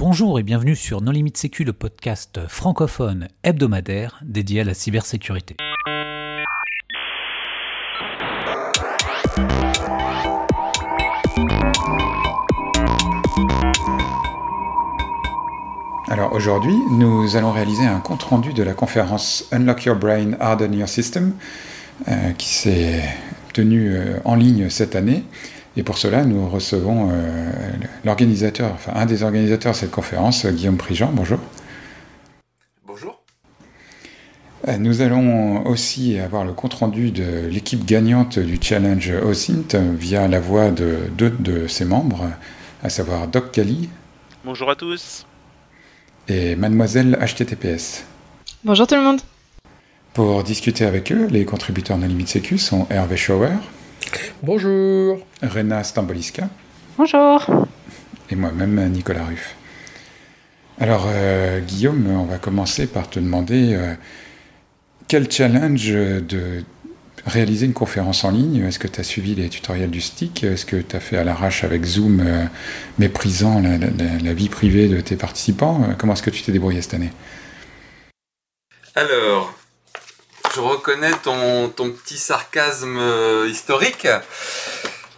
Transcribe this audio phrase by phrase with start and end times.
[0.00, 5.56] Bonjour et bienvenue sur Non Limite Sécu, le podcast francophone hebdomadaire dédié à la cybersécurité.
[16.08, 20.88] Alors aujourd'hui, nous allons réaliser un compte-rendu de la conférence Unlock Your Brain, Harden Your
[20.88, 21.34] System,
[22.08, 23.02] euh, qui s'est
[23.52, 25.24] tenue euh, en ligne cette année.
[25.76, 27.50] Et pour cela, nous recevons euh,
[28.04, 31.10] l'organisateur, enfin un des organisateurs de cette conférence, Guillaume Prigent.
[31.12, 31.38] Bonjour.
[32.86, 33.22] Bonjour.
[34.78, 40.70] Nous allons aussi avoir le compte-rendu de l'équipe gagnante du challenge OSINT via la voix
[40.70, 42.30] de deux de ses membres,
[42.82, 43.88] à savoir Doc Kali.
[44.44, 45.24] Bonjour à tous
[46.30, 48.04] et Mademoiselle HTTPS.
[48.64, 49.20] Bonjour tout le monde.
[50.14, 53.50] Pour discuter avec eux, les contributeurs de Limite Sécu sont Hervé Schauer.
[54.42, 55.18] Bonjour.
[55.42, 56.48] Rena Stamboliska.
[56.96, 57.44] Bonjour.
[58.30, 59.54] Et moi-même, Nicolas Ruff.
[60.78, 63.94] Alors, euh, Guillaume, on va commencer par te demander euh,
[65.08, 66.64] quel challenge de
[67.26, 68.64] réaliser une conférence en ligne?
[68.64, 70.44] Est-ce que tu as suivi les tutoriels du stick?
[70.44, 72.44] Est-ce que tu as fait à l'arrache avec Zoom, euh,
[72.98, 75.84] méprisant la, vie privée de tes participants?
[75.98, 77.10] Comment est-ce que tu t'es débrouillé cette année?
[78.94, 79.54] Alors,
[80.54, 84.06] je reconnais ton, ton petit sarcasme euh, historique.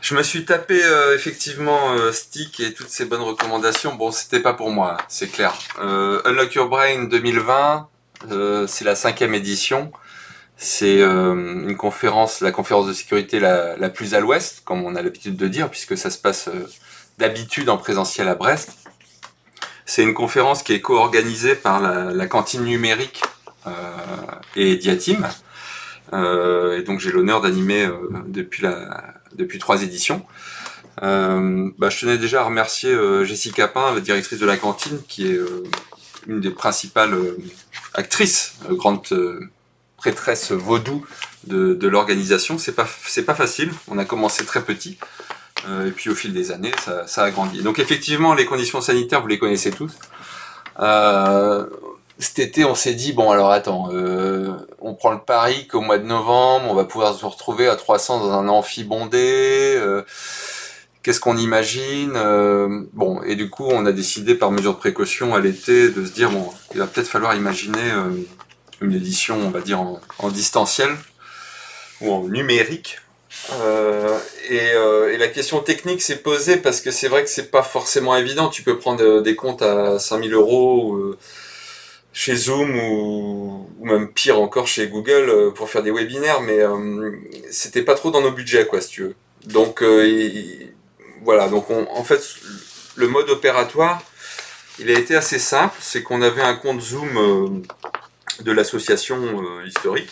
[0.00, 0.80] Je me suis tapé
[1.14, 3.94] effectivement Stick et toutes ces bonnes recommandations.
[3.94, 5.56] Bon, c'était pas pour moi, c'est clair.
[5.78, 7.88] Unlock Your Brain 2020,
[8.66, 9.92] c'est la cinquième édition.
[10.62, 14.94] C'est euh, une conférence, la conférence de sécurité la, la plus à l'ouest, comme on
[14.94, 16.68] a l'habitude de dire, puisque ça se passe euh,
[17.18, 18.70] d'habitude en présentiel à Brest.
[19.86, 23.41] C'est une conférence qui est co-organisée par la, cantine numérique euh,
[24.56, 25.28] et Diatim.
[26.12, 27.96] Euh, et donc j'ai l'honneur d'animer euh,
[28.26, 28.66] depuis,
[29.34, 30.24] depuis trois éditions.
[31.00, 35.40] Bah, je tenais déjà à remercier Jessica Pain, la directrice de la cantine, qui est
[36.28, 37.16] une des principales
[37.94, 39.02] actrices, grande
[39.96, 41.04] prêtresse vaudou
[41.46, 42.58] de, l'organisation.
[42.58, 43.72] C'est pas c'est pas facile.
[43.88, 44.98] On a commencé très petit.
[45.68, 47.62] Euh, et puis au fil des années, ça, ça, a grandi.
[47.62, 49.92] Donc effectivement, les conditions sanitaires, vous les connaissez tous.
[52.18, 55.98] Cet été, on s'est dit bon alors attends, euh, on prend le pari qu'au mois
[55.98, 59.74] de novembre, on va pouvoir se retrouver à 300 dans un amphi bondé.
[59.76, 60.02] Euh,
[61.02, 65.34] Qu'est-ce qu'on imagine euh, Bon, et du coup, on a décidé par mesure de précaution
[65.34, 68.10] à l'été de se dire bon, il va peut-être falloir imaginer euh,
[68.80, 70.90] une édition, on va dire, en, distanciel
[72.02, 73.00] ou en numérique.
[74.48, 78.48] Et, la question technique s'est posée parce que c'est vrai que c'est pas forcément évident.
[78.48, 81.14] Tu peux prendre des comptes à 5000 euros
[82.12, 86.60] chez Zoom ou, même pire encore chez Google pour faire des webinaires, mais
[87.50, 89.14] c'était pas trop dans nos budgets, quoi, si tu veux.
[89.46, 89.82] Donc
[91.24, 92.22] voilà, donc en fait,
[92.96, 94.02] le mode opératoire,
[94.78, 95.74] il a été assez simple.
[95.80, 97.62] C'est qu'on avait un compte Zoom
[98.40, 100.10] de l'association euh, historique.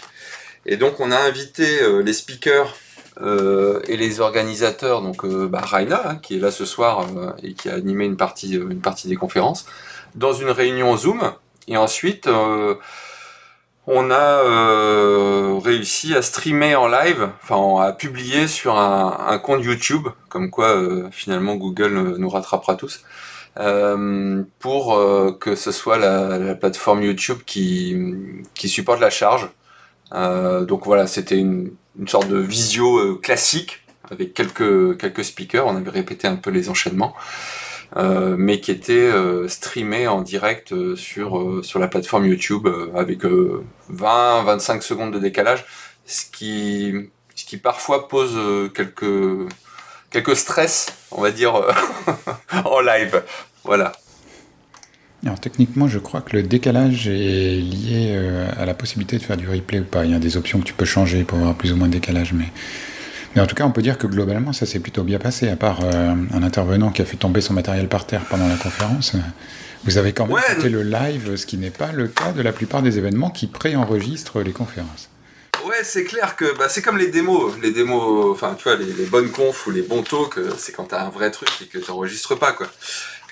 [0.67, 2.77] Et donc on a invité euh, les speakers
[3.21, 7.07] euh, et les organisateurs, donc bah, Raina, hein, qui est là ce soir
[7.43, 9.67] et qui a animé une partie, une partie des conférences,
[10.15, 11.33] dans une réunion Zoom.
[11.71, 12.29] Et ensuite,
[13.87, 20.51] on a réussi à streamer en live, enfin à publier sur un, compte YouTube, comme
[20.51, 20.77] quoi
[21.11, 23.03] finalement Google nous rattrapera tous.
[23.59, 27.97] Euh, pour euh, que ce soit la, la, plateforme YouTube qui,
[28.55, 29.49] supporte la charge.
[30.13, 35.77] Euh, donc voilà, c'était une, une, sorte de visio classique avec quelques, quelques speakers, on
[35.77, 41.65] avait répété un peu les enchaînements, euh, mais qui était euh, streamé en direct sur,
[41.65, 45.65] sur la plateforme YouTube avec 20-25 secondes de décalage,
[46.07, 46.95] ce qui,
[47.35, 48.39] ce qui parfois pose
[48.75, 49.51] quelques,
[50.11, 51.55] quelques stress, on va dire,
[52.65, 53.23] en live.
[53.65, 53.93] Voilà.
[55.25, 59.37] Alors techniquement, je crois que le décalage est lié euh, à la possibilité de faire
[59.37, 60.05] du replay ou pas.
[60.05, 61.93] Il y a des options que tu peux changer pour avoir plus ou moins de
[61.93, 62.47] décalage, mais,
[63.35, 65.57] mais en tout cas, on peut dire que globalement, ça s'est plutôt bien passé, à
[65.57, 69.15] part euh, un intervenant qui a fait tomber son matériel par terre pendant la conférence.
[69.85, 72.53] Vous avez quand même fait le live, ce qui n'est pas le cas de la
[72.53, 75.09] plupart des événements qui préenregistrent les conférences.
[75.65, 77.55] Ouais, c'est clair que bah, c'est comme les démos.
[77.63, 80.73] Les démos, enfin, tu vois, les, les bonnes confs ou les bons talks, euh, c'est
[80.73, 82.67] quand t'as un vrai truc et que t'enregistres pas, quoi.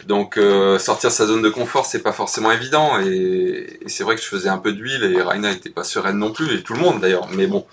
[0.07, 3.01] Donc euh, sortir sa zone de confort, c'est pas forcément évident.
[3.01, 6.33] Et, c'est vrai que je faisais un peu d'huile et Raina était pas sereine non
[6.33, 7.29] plus, et tout le monde d'ailleurs.
[7.33, 7.67] Mais bon,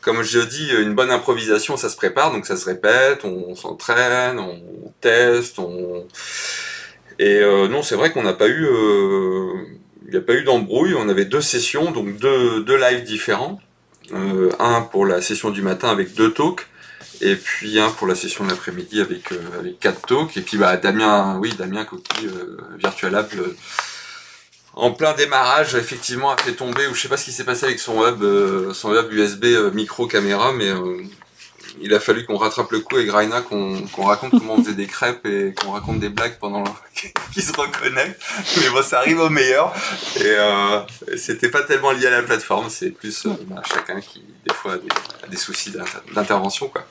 [0.00, 4.38] comme je dis, une bonne improvisation, ça se prépare, donc ça se répète, on, s'entraîne,
[4.38, 6.06] on teste, on...
[7.18, 8.64] Et euh, non, c'est vrai qu'on n'a pas eu...
[8.64, 9.52] Euh,
[10.10, 13.60] n'y a pas eu d'embrouille, on avait deux sessions, donc deux, deux lives différents.
[14.12, 16.66] un pour la session du matin avec deux talks,
[17.20, 19.38] Et puis un pour la session de l'après-midi avec euh,
[19.78, 20.36] quatre talks.
[20.36, 21.86] Et puis bah Damien, oui Damien
[22.24, 23.54] euh, Virtual euh,
[24.80, 27.66] en plein démarrage, effectivement, a fait tomber, ou je sais pas ce qui s'est passé
[27.66, 31.02] avec son hub, euh, son hub USB euh, micro caméra, mais euh,
[31.80, 34.86] il a fallu qu'on rattrape le coup avec Raina, qu'on raconte comment on faisait des
[34.86, 36.64] crêpes et qu'on raconte des blagues pendant
[37.32, 38.16] qu'il se reconnaît.
[38.56, 39.72] Mais bon, ça arrive au meilleur.
[40.16, 40.80] Et euh,
[41.16, 44.72] c'était pas tellement lié à la plateforme, c'est plus euh, bah, chacun qui des fois
[44.74, 44.88] a des,
[45.24, 46.82] a des soucis d'inter- d'intervention quoi.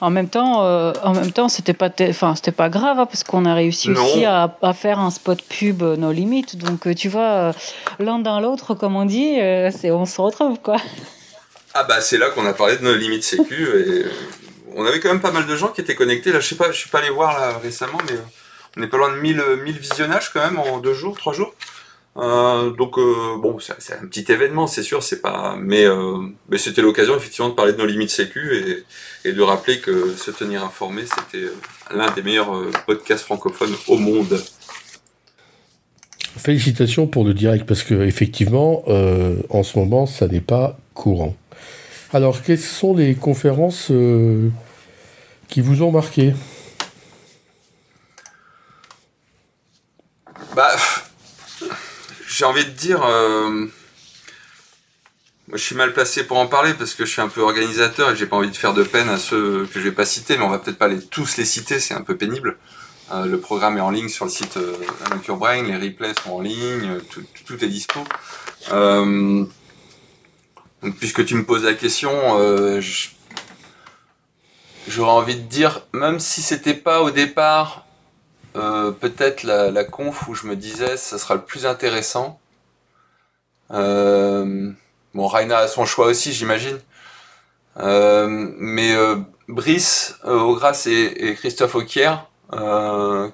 [0.00, 3.24] En même temps, euh, en même temps, c'était pas, enfin, c'était pas grave hein, parce
[3.24, 4.04] qu'on a réussi Non.
[4.04, 6.46] aussi à, à faire un spot pub euh, No Limit.
[6.54, 7.52] Donc, euh, tu vois, euh,
[7.98, 9.34] l'un dans l'autre, comme on dit,
[9.72, 10.76] c'est, on se retrouve quoi.
[11.74, 14.10] Ah bah c'est là qu'on a parlé de nos limites sécu et euh,
[14.74, 16.30] on avait quand même pas mal de gens qui étaient connectés.
[16.30, 18.88] Là, je sais pas, je suis pas allé voir là récemment, mais euh, on est
[18.88, 21.54] pas loin de 1000, euh, 1000 visionnages quand même en deux jours, trois jours.
[22.14, 22.96] Donc
[23.40, 25.86] bon, c'est un petit événement, c'est sûr, c'est pas, mais,
[26.58, 28.84] c'était l'occasion effectivement de parler de nos limites sécu
[29.24, 31.46] et, de rappeler que se tenir informé, c'était
[31.90, 32.52] l'un des meilleurs
[32.84, 34.44] podcasts francophones au monde.
[36.36, 38.82] Félicitations pour le direct parce que effectivement,
[39.48, 41.34] en ce moment, ça n'est pas courant.
[42.14, 44.50] Alors, quelles sont les conférences euh,
[45.48, 46.34] qui vous ont marqué?
[50.54, 50.76] Bah,
[52.28, 53.48] j'ai envie de dire, euh,
[55.48, 58.10] moi je suis mal placé pour en parler parce que je suis un peu organisateur
[58.10, 60.36] et j'ai pas envie de faire de peine à ceux que je vais pas citer,
[60.36, 62.58] mais on va peut-être pas les, tous les citer, c'est un peu pénible.
[63.14, 66.98] Euh, le programme est en ligne sur le site les replays sont en ligne,
[67.46, 68.00] tout est dispo.
[70.82, 72.80] Donc, puisque tu me poses la question, euh,
[74.88, 77.86] j'aurais envie de dire, même si c'était pas au départ
[78.54, 82.38] euh, peut-être la, la conf où je me disais ça sera le plus intéressant.
[83.70, 84.70] Euh,
[85.14, 86.78] bon, Raina a son choix aussi, j'imagine.
[87.80, 88.94] Euh, mais
[89.48, 92.12] Brice Augras et, Christophe Auquier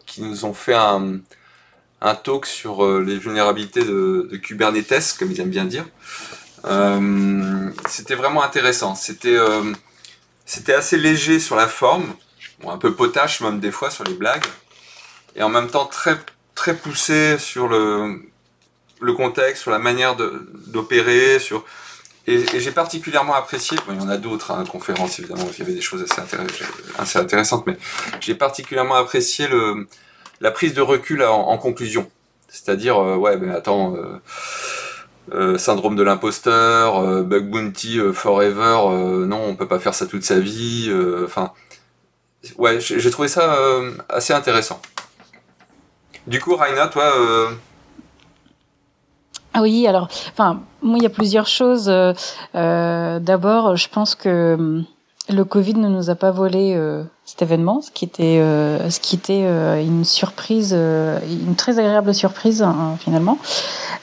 [0.06, 1.20] qui nous ont fait un,
[2.22, 5.84] talk sur les vulnérabilités de, de Kubernetes, comme ils aiment bien dire.
[6.64, 8.94] Euh, c'était vraiment intéressant.
[8.94, 9.72] C'était euh,
[10.44, 12.14] c'était assez léger sur la forme,
[12.66, 14.44] un peu potache même des fois sur les blagues
[15.36, 16.18] et en même temps très
[16.54, 18.22] très poussé sur le
[19.00, 21.64] le contexte, sur la manière d'opérer, sur
[22.26, 23.78] et, j'ai particulièrement apprécié.
[23.86, 26.20] Bon, il y en a d'autres hein, conférences évidemment, il y avait des choses assez,
[26.20, 26.62] intéress-
[26.98, 27.78] assez intéressantes, mais
[28.20, 29.86] j'ai particulièrement apprécié le
[30.40, 32.10] la prise de recul en, conclusion.
[32.48, 34.20] C'est-à-dire, euh, ouais, ben attends, euh,
[35.32, 40.06] euh, syndrome de l'imposteur, euh, bug bounty euh, forever, non, on peut pas faire ça
[40.06, 40.90] toute sa vie.
[41.24, 41.52] Enfin,
[42.56, 43.56] ouais, j'ai trouvé ça
[44.08, 44.80] assez intéressant.
[46.26, 47.12] Du coup, Raina, toi,
[49.54, 51.92] Ah oui, alors, enfin, moi, il y a plusieurs choses.
[52.54, 54.84] D'abord, je pense que hum,
[55.28, 59.00] le Covid ne nous a pas volé euh, cet événement, ce qui était, euh, ce
[59.00, 63.38] qui était euh, une surprise, euh, une très agréable surprise hein, finalement.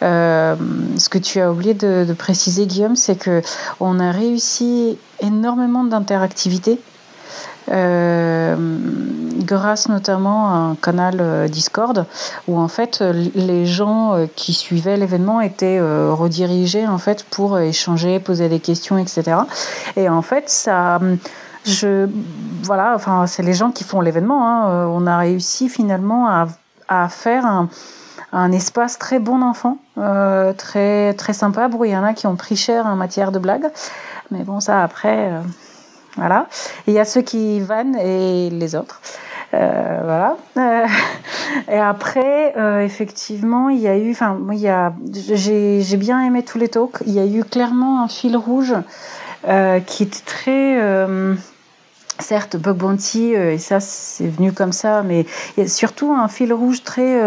[0.03, 0.55] Euh,
[0.97, 3.41] ce que tu as oublié de, de préciser, Guillaume, c'est que
[3.79, 6.79] on a réussi énormément d'interactivité.
[7.71, 8.55] Euh,
[9.39, 12.05] grâce notamment à un canal euh, Discord
[12.47, 18.19] où en fait euh, les gens qui suivaient l'événement étaient redirigés en fait pour échanger,
[18.19, 19.37] poser des questions, etc.
[19.95, 20.99] Et en fait ça,
[21.65, 22.07] je,
[22.61, 24.47] voilà, enfin c'est les gens qui font l'événement.
[24.47, 26.47] Hein, on a réussi finalement à,
[26.87, 27.69] à faire un,
[28.31, 29.77] un espace très bon enfant,
[30.57, 31.67] très très sympa.
[31.67, 33.69] Bon, il y en a qui ont pris cher en matière de blagues,
[34.29, 35.31] mais bon ça après.
[36.15, 36.47] Voilà.
[36.87, 39.01] Il y a ceux qui vannent et les autres.
[39.53, 40.37] Euh, voilà.
[40.57, 40.87] Euh,
[41.71, 46.21] et après, euh, effectivement, il y a eu, enfin, il y a, j'ai, j'ai bien
[46.21, 46.97] aimé tous les talks.
[47.05, 48.75] Il y a eu clairement un fil rouge
[49.47, 51.35] euh, qui était très, euh,
[52.19, 56.13] certes, bug bounty, euh, et ça, c'est venu comme ça, mais il y a surtout
[56.13, 57.19] un fil rouge très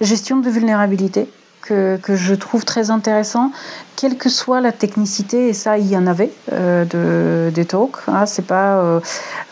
[0.00, 1.28] gestion de vulnérabilité.
[1.62, 3.52] Que, je trouve très intéressant,
[3.96, 8.08] quelle que soit la technicité, et ça, il y en avait euh, de, des talks.
[8.08, 9.00] Hein, c'est pas, euh,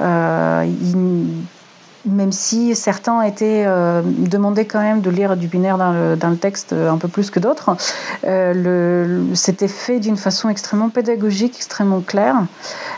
[0.00, 0.64] euh,
[2.06, 6.30] même si certains étaient euh, demandés quand même de lire du binaire dans le, dans
[6.30, 7.76] le texte euh, un peu plus que d'autres,
[8.26, 12.36] euh, c'était fait d'une façon extrêmement pédagogique, extrêmement claire.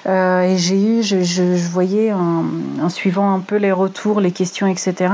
[0.07, 2.45] Euh, et j'ai eu, je, je, je voyais en,
[2.81, 5.13] en suivant un peu les retours, les questions, etc.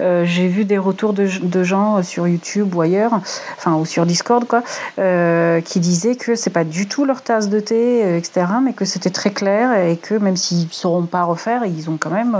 [0.00, 3.20] euh, j'ai vu des retours de, de gens sur YouTube ou ailleurs,
[3.56, 4.62] enfin ou sur Discord quoi,
[4.98, 8.46] euh, qui disaient que c'est pas du tout leur tasse de thé, etc.
[8.62, 11.98] Mais que c'était très clair et que même s'ils ne sauront pas refaire, ils ont
[11.98, 12.36] quand même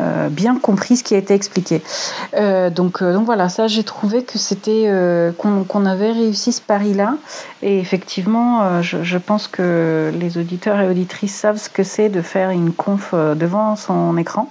[0.00, 1.82] euh, bien compris ce qui a été expliqué.
[2.70, 4.90] donc, donc voilà, ça j'ai trouvé que c'était
[5.38, 7.16] qu'on avait réussi ce pari-là.
[7.62, 12.50] Et effectivement, je, pense que les auditeurs et auditrices savent ce que c'est de faire
[12.50, 14.50] une conf devant son écran.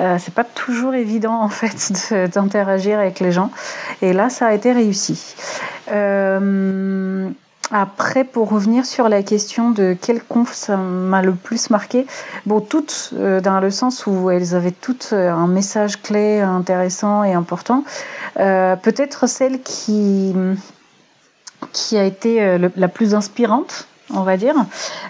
[0.00, 2.02] Euh, c'est pas toujours évident en fait
[2.34, 3.50] d'interagir avec les gens.
[4.02, 5.34] Et là, ça a été réussi.
[5.92, 7.30] Euh,
[7.70, 12.06] après, pour revenir sur la question de quelle conf ça m'a le plus marqué,
[12.46, 17.32] bon, toutes, euh, dans le sens où elles avaient toutes un message clé intéressant et
[17.32, 17.84] important.
[18.34, 20.34] Peut-être celle qui,
[21.72, 24.54] qui a été la plus inspirante, on va dire.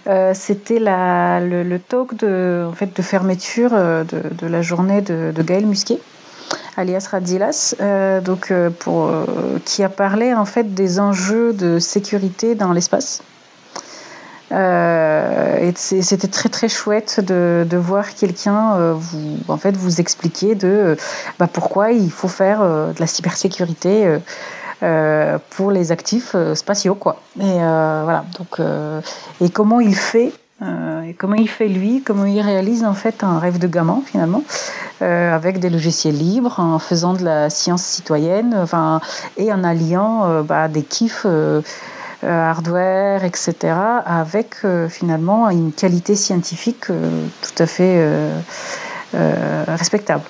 [0.07, 5.33] Euh, c'était le, le, talk de, en fait, de fermeture euh, de, la journée de,
[5.43, 5.99] Gaël Musquet
[6.77, 9.11] alias Radzilas, euh, donc pour
[9.65, 13.23] qui a parlé en fait des enjeux de sécurité dans l'espace.
[14.51, 20.97] et c'était très très chouette de, voir quelqu'un vous en fait vous expliquer de
[21.39, 24.21] bah, pourquoi il faut faire de la cybersécurité
[24.85, 27.17] euh, pour les actifs euh, spatiaux quoi.
[27.41, 28.61] Et euh, voilà donc
[29.41, 30.33] et comment il fait
[30.63, 34.43] et comment il fait lui, comment il réalise en fait un rêve de gamin finalement,
[35.01, 39.01] avec des logiciels libres, en faisant de la science citoyenne, enfin,
[39.37, 41.27] et en alliant bah, des kiffs
[42.23, 43.75] hardware, etc.,
[44.07, 44.57] avec
[44.89, 48.31] finalement une qualité scientifique tout à fait
[49.13, 50.25] respectable.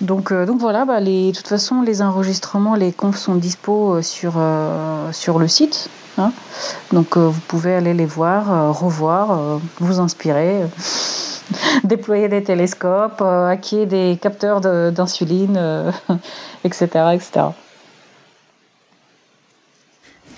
[0.00, 4.02] Donc, euh, donc voilà, bah, de toute façon, les enregistrements, les confs sont dispo euh,
[4.02, 5.90] sur, euh, sur le site.
[6.18, 6.32] Hein.
[6.92, 10.62] Donc vous pouvez aller les voir, revoir, vous inspirer,
[11.84, 15.92] déployer des télescopes, hacker des capteurs d'insuline,
[16.64, 17.46] etc., etc.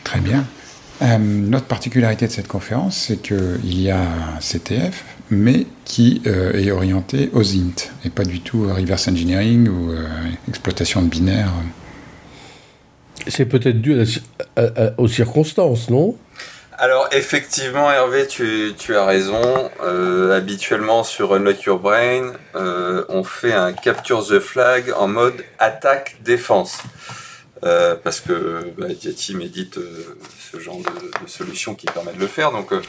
[0.05, 0.45] Très bien.
[1.03, 6.53] Euh, notre particularité de cette conférence, c'est qu'il y a un CTF, mais qui euh,
[6.53, 10.07] est orienté aux int, et pas du tout reverse engineering ou euh,
[10.49, 11.53] exploitation de binaires.
[13.27, 13.99] C'est peut-être dû
[14.99, 16.17] aux circonstances, non?
[16.79, 19.71] Alors effectivement Hervé, tu, as raison.
[20.33, 26.79] habituellement sur Unlock Your Brain, on fait un capture the flag en mode attaque défense.
[27.63, 30.17] Euh, parce que bah, Yati édite euh,
[30.51, 32.53] ce genre de, solution qui permet de le faire.
[32.53, 32.81] Donc, euh,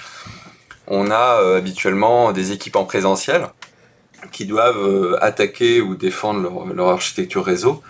[0.88, 3.48] on a habituellement des équipes en présentiel
[4.32, 7.82] qui doivent attaquer ou défendre leur architecture réseau.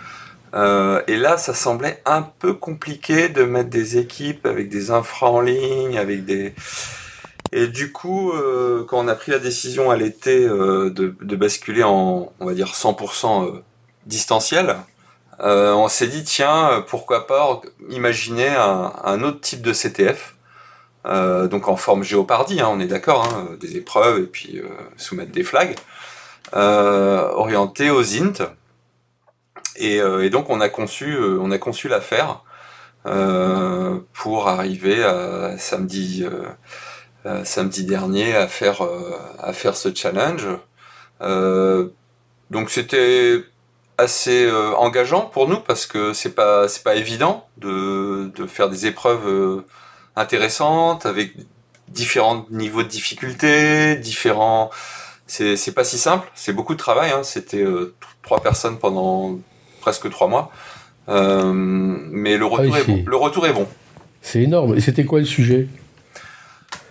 [0.54, 5.40] Et là, ça semblait un peu compliqué de mettre des équipes avec des infras en
[5.40, 6.54] ligne, avec des
[7.54, 8.32] et du coup,
[8.88, 10.90] quand on a pris la décision à l'été de,
[11.20, 13.62] de, basculer en, on va dire, 100%
[14.06, 14.76] distanciel,
[15.40, 20.36] euh, on s'est dit tiens pourquoi pas imaginer un, autre type de CTF
[21.06, 24.68] euh, donc en forme géopardie hein, on est d'accord hein, des épreuves et puis euh,
[24.96, 25.74] soumettre des flags
[26.52, 28.52] orienté aux int
[29.76, 32.42] et, donc on a conçu on a conçu l'affaire
[34.12, 35.04] pour arriver
[35.58, 36.24] samedi
[37.44, 38.82] samedi dernier à faire
[39.38, 40.46] à faire ce challenge
[42.50, 43.44] donc c'était
[43.98, 48.68] assez euh, engageant pour nous parce que c'est pas c'est pas évident de, de faire
[48.68, 49.66] des épreuves euh,
[50.16, 51.34] intéressantes avec
[51.88, 54.70] différents niveaux de difficulté, différents
[55.26, 57.22] c'est c'est pas si simple, c'est beaucoup de travail hein.
[57.22, 59.38] c'était euh, trois personnes pendant
[59.82, 60.50] presque trois mois.
[61.08, 63.04] mais le retour, ah est bon.
[63.06, 63.68] le retour est bon.
[64.22, 64.74] C'est énorme.
[64.76, 65.68] Et c'était quoi le sujet?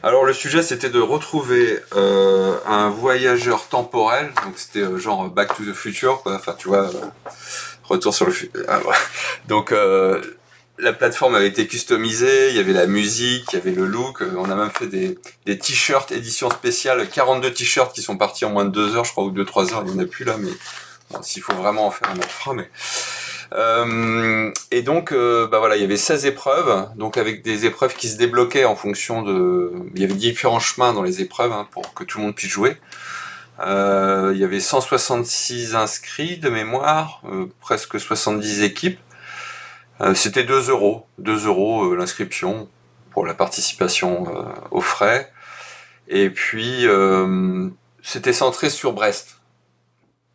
[0.03, 5.55] Alors le sujet c'était de retrouver euh, un voyageur temporel, donc c'était euh, genre Back
[5.55, 6.35] to the Future, quoi.
[6.35, 7.31] Enfin tu vois, euh,
[7.83, 8.63] retour sur le futur.
[8.67, 8.79] Ah,
[9.47, 9.73] donc
[10.79, 14.23] la plateforme avait été customisée, il y avait la musique, il y avait le look.
[14.35, 18.49] On a même fait des, des t-shirts édition spéciale, 42 t-shirts qui sont partis en
[18.49, 19.83] moins de 2 heures, je crois, ou 2-3 heures.
[19.85, 20.49] Il n'y en a plus là, mais
[21.21, 22.15] s'il faut vraiment en faire, un
[22.47, 22.69] on Mais
[23.53, 27.95] euh, et donc, euh, bah voilà, il y avait 16 épreuves, donc avec des épreuves
[27.95, 29.73] qui se débloquaient en fonction de...
[29.93, 32.49] Il y avait différents chemins dans les épreuves hein, pour que tout le monde puisse
[32.49, 32.77] jouer.
[33.59, 38.99] Euh, il y avait 166 inscrits de mémoire, euh, presque 70 équipes.
[39.99, 42.69] Euh, c'était 2 euros, 2 euros l'inscription
[43.11, 44.25] pour la participation
[44.71, 45.31] aux frais.
[46.07, 46.87] Et puis,
[48.01, 49.40] c'était centré sur Brest.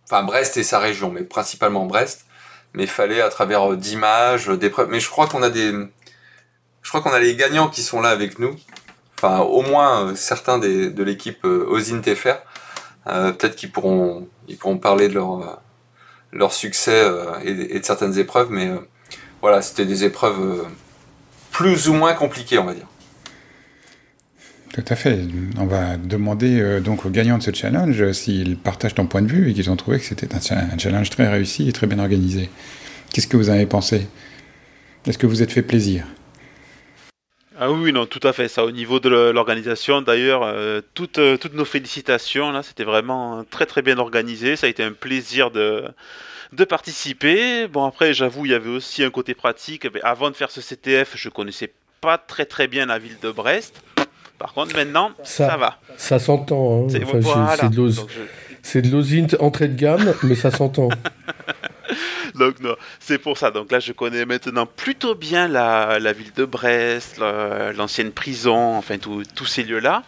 [0.06, 2.26] Enfin, Brest et sa région, mais principalement Brest
[2.76, 4.88] mais il fallait à travers euh, d'images, des preuves.
[4.90, 5.72] Mais je crois qu'on a des,
[6.82, 8.54] je crois qu'on a les gagnants qui sont là avec nous.
[9.16, 12.36] Enfin, au moins euh, certains des, de l'équipe euh, Ozin TFR.
[13.06, 15.62] Peut-être qu'ils pourront, ils pourront parler de leur,
[16.32, 17.08] leur succès
[17.44, 18.68] et, de certaines épreuves, mais
[19.40, 20.66] voilà, c'était des épreuves
[21.52, 22.88] plus ou moins compliquées, on va dire.
[24.76, 25.20] Tout à fait.
[25.56, 29.22] On va demander euh, donc aux gagnants de ce challenge euh, s'ils partagent ton point
[29.22, 31.98] de vue et qu'ils ont trouvé que c'était un, challenge très réussi et très bien
[31.98, 32.50] organisé.
[33.10, 34.06] Qu'est-ce que vous avez pensé?
[35.06, 36.04] Est-ce que vous êtes fait plaisir?
[37.58, 38.48] Ah oui, non, tout à fait.
[38.48, 42.52] Ça, au niveau de l'organisation, d'ailleurs, euh, toutes, toutes nos félicitations.
[42.52, 44.56] Là, c'était vraiment très très bien organisé.
[44.56, 45.84] Ça a été un plaisir de,
[46.52, 47.66] de participer.
[47.66, 49.88] Bon, après, j'avoue, il y avait aussi un côté pratique.
[50.02, 53.80] Avant de faire ce CTF, je connaissais pas très très bien la ville de Brest.
[54.38, 55.78] Par contre, maintenant, ça, va.
[55.96, 56.84] Ça s'entend.
[56.84, 56.88] Hein.
[58.62, 60.88] C'est de l'osint entrée de gamme, mais ça s'entend.
[62.34, 62.56] donc
[63.00, 63.50] c'est pour ça.
[63.50, 67.18] Donc là, je connais maintenant plutôt bien la, la ville de Brest,
[67.76, 70.02] l'ancienne prison, enfin tous ces lieux-là.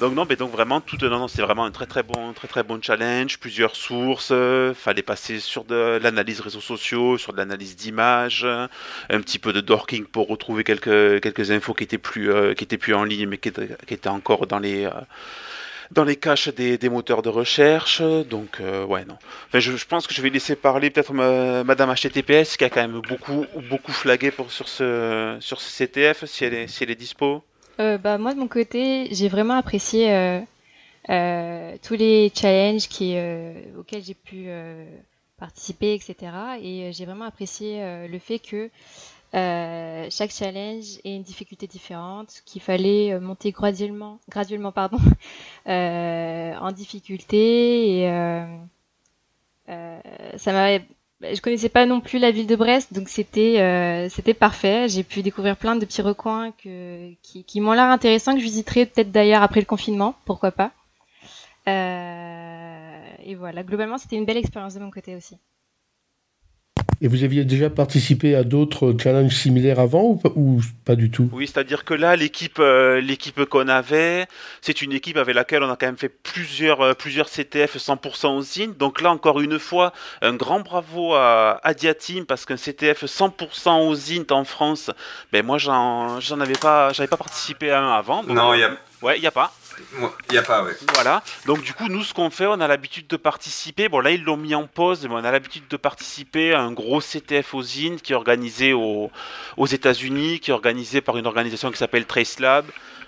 [0.00, 2.48] Donc non, mais donc vraiment tout non, non c'est vraiment un très très bon très
[2.48, 7.36] très bon challenge, plusieurs sources, euh, fallait passer sur de l'analyse réseaux sociaux, sur de
[7.36, 12.32] l'analyse d'images, un petit peu de dorking pour retrouver quelques quelques infos qui étaient plus
[12.32, 14.90] euh, qui étaient plus en ligne mais qui étaient, encore dans les euh,
[15.90, 18.00] dans les caches des, moteurs de recherche.
[18.00, 19.18] Donc, ouais, non.
[19.48, 22.80] Enfin, je, je, pense que je vais laisser parler peut-être Madame HTTPS qui a quand
[22.80, 26.92] même beaucoup, beaucoup flagué pour, sur, ce, sur ce CTF, si elle est, si elle
[26.92, 27.42] est dispo.
[27.80, 30.40] Euh, bah, moi, de mon côté, j'ai vraiment apprécié euh,
[31.08, 32.84] euh, tous les challenges
[33.78, 34.48] auxquels j'ai pu
[35.38, 36.32] participer, etc.
[36.62, 38.70] Et j'ai vraiment apprécié le fait que
[39.32, 44.18] chaque challenge ait une difficulté différente, qu'il fallait monter graduellement,
[45.66, 48.02] en difficulté.
[48.02, 48.10] Et
[49.66, 50.78] ça m'a
[51.22, 54.88] je connaissais pas non plus la ville de Brest, donc c'était euh, c'était parfait.
[54.88, 59.12] J'ai pu découvrir plein de petits recoins qui m'ont l'air intéressants, que je visiterai peut-être
[59.12, 60.72] d'ailleurs après le confinement, pourquoi pas.
[61.68, 65.36] Euh, et voilà, globalement, c'était une belle expérience de mon côté aussi.
[67.02, 71.30] Et vous aviez déjà participé à d'autres challenges similaires avant ou pas, du tout?
[71.32, 74.26] Oui, c'est-à-dire que là, l'équipe euh, l'équipe qu'on avait,
[74.60, 78.40] c'est une équipe avec laquelle on a quand même fait plusieurs, euh, plusieurs CTF 100%
[78.40, 78.74] usine.
[78.74, 83.92] Donc là, encore une fois, un grand bravo à, à Diatim parce qu'un CTF 100%
[83.92, 84.90] usine en France,
[85.32, 88.22] ben moi, j'en avais pas, j'avais pas participé à un avant.
[88.24, 88.76] non, il y a...
[89.02, 89.50] Ouais, il n'y a pas.
[90.28, 90.72] Il n'y a pas, oui.
[90.94, 91.22] Voilà.
[91.46, 93.88] Donc, du coup, nous, ce qu'on fait, on a l'habitude de participer.
[93.88, 96.72] Bon, là, ils l'ont mis en pause, mais on a l'habitude de participer à un
[96.72, 99.10] gros CTF aux qui est organisé aux,
[99.66, 102.66] États-Unis, qui est organisé par une organisation qui s'appelle TraceLab.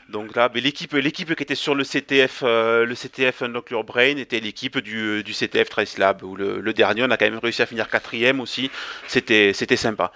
[0.09, 4.17] Donc là, l'équipe, l'équipe qui était sur le CTF, euh, le CTF Unlock Your Brain
[4.17, 7.63] était l'équipe du, du CTF TraceLab, où le, le, dernier, on a quand même réussi
[7.63, 8.71] à finir quatrième aussi.
[9.09, 10.13] C'était, c'était sympa.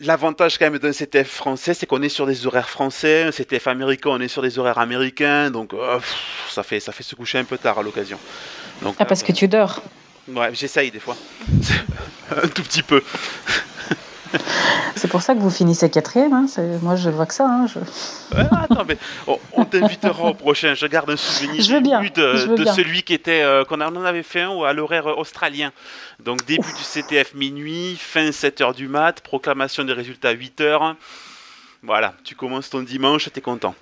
[0.00, 3.24] L'avantage quand même d'un CTF français, c'est qu'on est sur des horaires français.
[3.24, 5.50] Un CTF américain, on est sur des horaires américains.
[5.50, 5.98] Donc, euh,
[6.50, 8.18] ça, fait, ça fait se coucher un peu tard à l'occasion.
[8.82, 9.82] Donc, ah, parce que tu dors
[10.28, 11.16] Ouais, j'essaye des fois.
[12.30, 13.02] un tout petit peu.
[14.96, 16.32] C'est pour ça que vous finissez quatrième.
[16.32, 16.46] Hein.
[16.82, 17.48] Moi, je vois que ça.
[17.48, 17.66] Hein.
[18.34, 18.98] attends, mais
[19.54, 20.74] on, t'invitera au prochain.
[20.74, 22.02] Je garde un souvenir je veux bien.
[22.02, 25.72] de, celui qui était euh, qu'on en avait fait un à l'horaire australien.
[26.24, 30.94] Donc début du CTF minuit, fin 7h du mat, proclamation des résultats à 8h.
[31.82, 33.74] Voilà, tu commences ton dimanche, t'es content.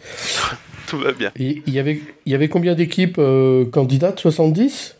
[0.86, 1.32] Tout va bien.
[1.36, 4.20] Il y avait, y avait combien d'équipes euh, candidates?
[4.20, 4.96] 70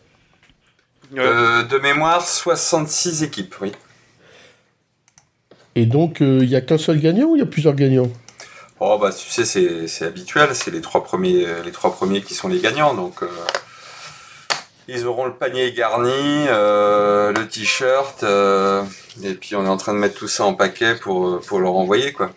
[1.16, 3.72] euh, De mémoire, 66 équipes, oui.
[5.76, 8.10] Et donc, il n'y a qu'un seul gagnant ou il y a plusieurs gagnants?
[8.80, 9.44] Oh, bah, tu sais,
[9.86, 11.46] c'est habituel, c'est les, trois premiers,
[12.22, 13.22] qui sont les gagnants, donc
[14.88, 18.84] ils auront le panier garni, euh, le t-shirt, euh,
[19.24, 21.74] et puis on est en train de mettre tout ça en paquet pour, pour leur
[21.74, 22.30] envoyer, quoi.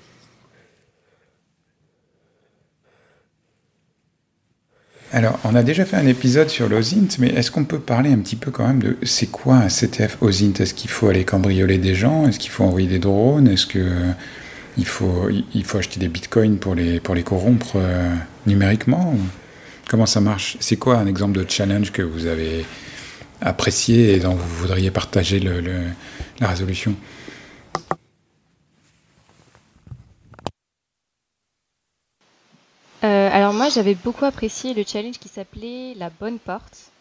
[5.12, 8.20] Alors, on a déjà fait un épisode sur l'OSINT, mais est-ce qu'on peut parler un
[8.20, 10.54] petit peu quand même de c'est quoi un CTF OSINT?
[10.60, 12.28] Est-ce qu'il faut aller cambrioler des gens?
[12.28, 13.48] Est-ce qu'il faut envoyer des drones?
[13.48, 13.90] Est-ce que
[14.78, 18.14] il faut, il faut acheter des bitcoins pour les, corrompre euh,
[18.46, 19.16] numériquement?
[19.90, 20.58] Comment ça marche?
[20.60, 22.64] C'est quoi un exemple de challenge que vous avez
[23.42, 26.96] apprécié et dont vous voudriez partager la résolution?
[33.04, 36.92] Euh, alors moi j'avais beaucoup apprécié le challenge qui s'appelait la bonne porte.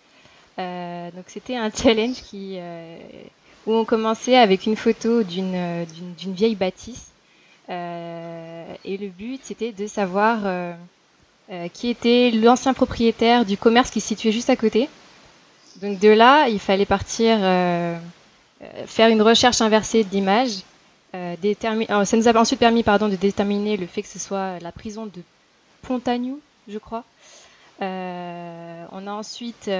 [0.58, 2.96] Euh, donc c'était un challenge qui euh,
[3.66, 5.84] où on commençait avec une photo d'une
[6.18, 7.08] d'une vieille bâtisse
[7.68, 10.38] et le but c'était de savoir
[11.74, 14.88] qui était l'ancien propriétaire du commerce qui se situait juste à côté.
[15.82, 17.38] Donc de là, il fallait partir
[18.86, 20.62] faire une recherche inversée d'images.
[21.12, 25.04] Ça nous a ensuite permis pardon, de déterminer le fait que ce soit la prison
[25.04, 25.22] de
[25.82, 27.04] Pontagnou, je crois.
[27.80, 29.70] Euh, on a ensuite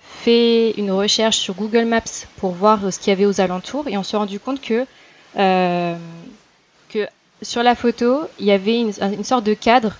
[0.00, 3.96] fait une recherche sur Google Maps pour voir ce qu'il y avait aux alentours et
[3.96, 4.86] on s'est rendu compte que,
[5.34, 7.08] que
[7.42, 9.96] sur la photo, il y avait une, sorte de cadre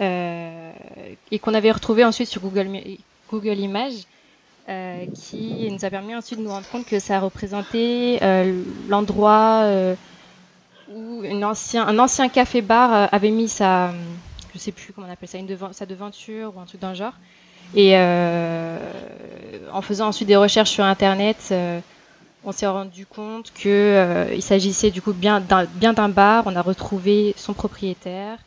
[0.00, 0.72] euh,
[1.30, 2.70] et qu'on avait retrouvé ensuite sur Google,
[3.30, 4.06] Google Images.
[4.68, 9.62] Euh, qui nous a permis ensuite de nous rendre compte que ça représentait euh, l'endroit
[9.64, 9.96] euh,
[10.94, 13.92] où ancien, un ancien café-bar euh, avait mis sa,
[14.52, 16.94] je sais plus comment on appelle ça, une sa devanture ou un truc dans le
[16.94, 17.14] genre.
[17.74, 18.78] Et euh,
[19.72, 21.80] en faisant ensuite des recherches sur Internet, euh,
[22.44, 26.44] on s'est rendu compte que euh, il s'agissait du coup bien d'un bien d'un bar.
[26.46, 28.38] On a retrouvé son propriétaire,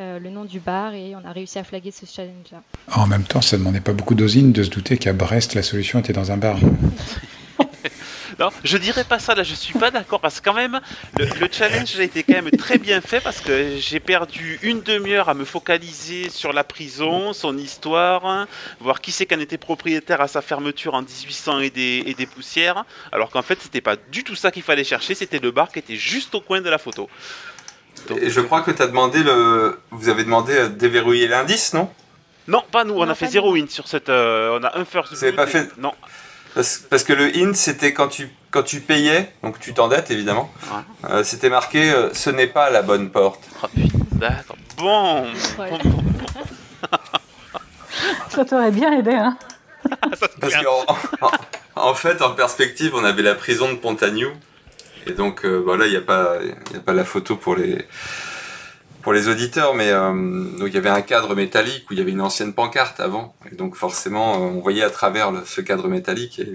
[0.00, 2.62] euh, le nom du bar et on a réussi à flaguer ce challenge-là.
[2.92, 6.00] En même temps, ça demandait pas beaucoup d'osine de se douter qu'à Brest, la solution
[6.00, 6.58] était dans un bar.
[8.38, 10.80] Non, je dirais pas ça là, je suis pas d'accord parce que quand même
[11.18, 14.80] le, le challenge a été quand même très bien fait parce que j'ai perdu une
[14.80, 18.48] demi-heure à me focaliser sur la prison, son histoire, hein,
[18.80, 22.26] voir qui c'est qu'en était propriétaire à sa fermeture en 1800 et des, et des
[22.26, 25.68] poussières, alors qu'en fait c'était pas du tout ça qu'il fallait chercher, c'était le bar
[25.70, 27.08] qui était juste au coin de la photo.
[28.08, 29.78] Donc- Et je crois que tu as demandé le.
[29.92, 31.88] Vous avez demandé à déverrouiller l'indice, non?
[32.48, 34.08] Non, pas nous, on Non, a fait zéro win sur cette.
[34.08, 35.12] euh, on a un first.
[35.14, 35.92] Vous avez pas fait- Non.
[36.54, 40.50] Parce, parce que le hint, c'était quand tu, quand tu payais, donc tu t'endettes évidemment,
[40.72, 41.10] Ouais.
[41.10, 43.42] euh, c'était marqué euh, ce n'est pas la bonne porte.
[43.62, 44.56] Oh, putain, d'accord.
[44.78, 45.26] Bon.
[45.56, 45.78] Voilà.
[48.30, 49.36] Ça t'aurait bien aidé, hein.
[50.40, 50.84] Parce qu'en
[51.20, 51.30] en,
[51.90, 54.28] en fait, en perspective, on avait la prison de Pontagnou.
[55.06, 57.54] Et donc, euh, voilà, il n'y a, pas- il y a pas la photo pour
[57.56, 57.86] les,
[59.04, 60.12] pour les auditeurs, mais euh,
[60.58, 63.36] donc il y avait un cadre métallique où il y avait une ancienne pancarte avant.
[63.52, 66.54] Et donc, forcément, euh, on voyait à travers ce cadre métallique et,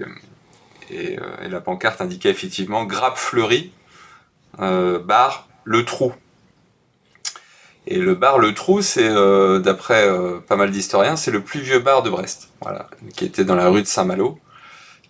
[0.90, 3.72] et, euh, la pancarte indiquait effectivement grappe fleurie,
[4.58, 6.12] euh, bar, le trou.
[7.86, 11.60] Et le bar Le Trou, c'est, euh, d'après euh, pas mal d'historiens, c'est le plus
[11.60, 14.38] vieux bar de Brest, voilà, qui était dans la rue de Saint-Malo,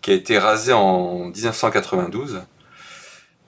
[0.03, 2.43] qui a été rasé en 1992.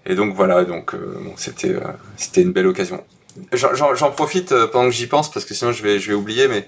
[0.04, 1.76] Et donc voilà, donc euh, bon, c'était
[2.16, 3.04] c'était une belle occasion.
[3.52, 6.48] J'en- profite euh, pendant que j'y pense parce que sinon je vais je vais oublier,
[6.48, 6.66] mais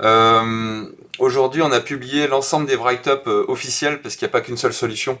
[0.00, 0.84] euh,
[1.18, 4.56] aujourd'hui on a publié l'ensemble des write-up euh, officiels parce qu'il n'y a pas qu'une
[4.56, 5.18] seule solution,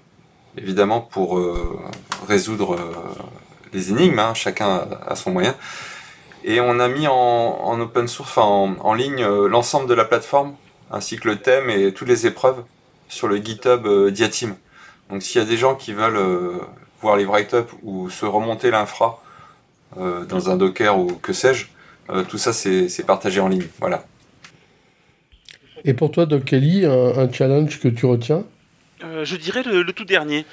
[0.58, 1.40] évidemment pour
[2.28, 2.76] résoudre
[3.72, 5.54] les énigmes, hein, chacun a son moyen.
[6.44, 10.54] Et on a mis en, en open source, en, en ligne, l'ensemble de la plateforme,
[10.90, 12.62] ainsi que le thème et toutes les épreuves
[13.08, 14.54] sur le GitHub d'Yatim.
[15.10, 16.20] Donc s'il y a des gens qui veulent
[17.00, 19.22] voir les write-up ou se remonter l'infra
[20.28, 21.66] dans un Docker ou que sais-je,
[22.10, 23.66] euh, tout ça c'est partagé en ligne.
[23.80, 24.04] Voilà.
[25.84, 28.44] Et pour toi, Doc Kelly, un, un challenge que tu retiens?
[29.02, 30.44] Euh, je dirais le, le tout dernier.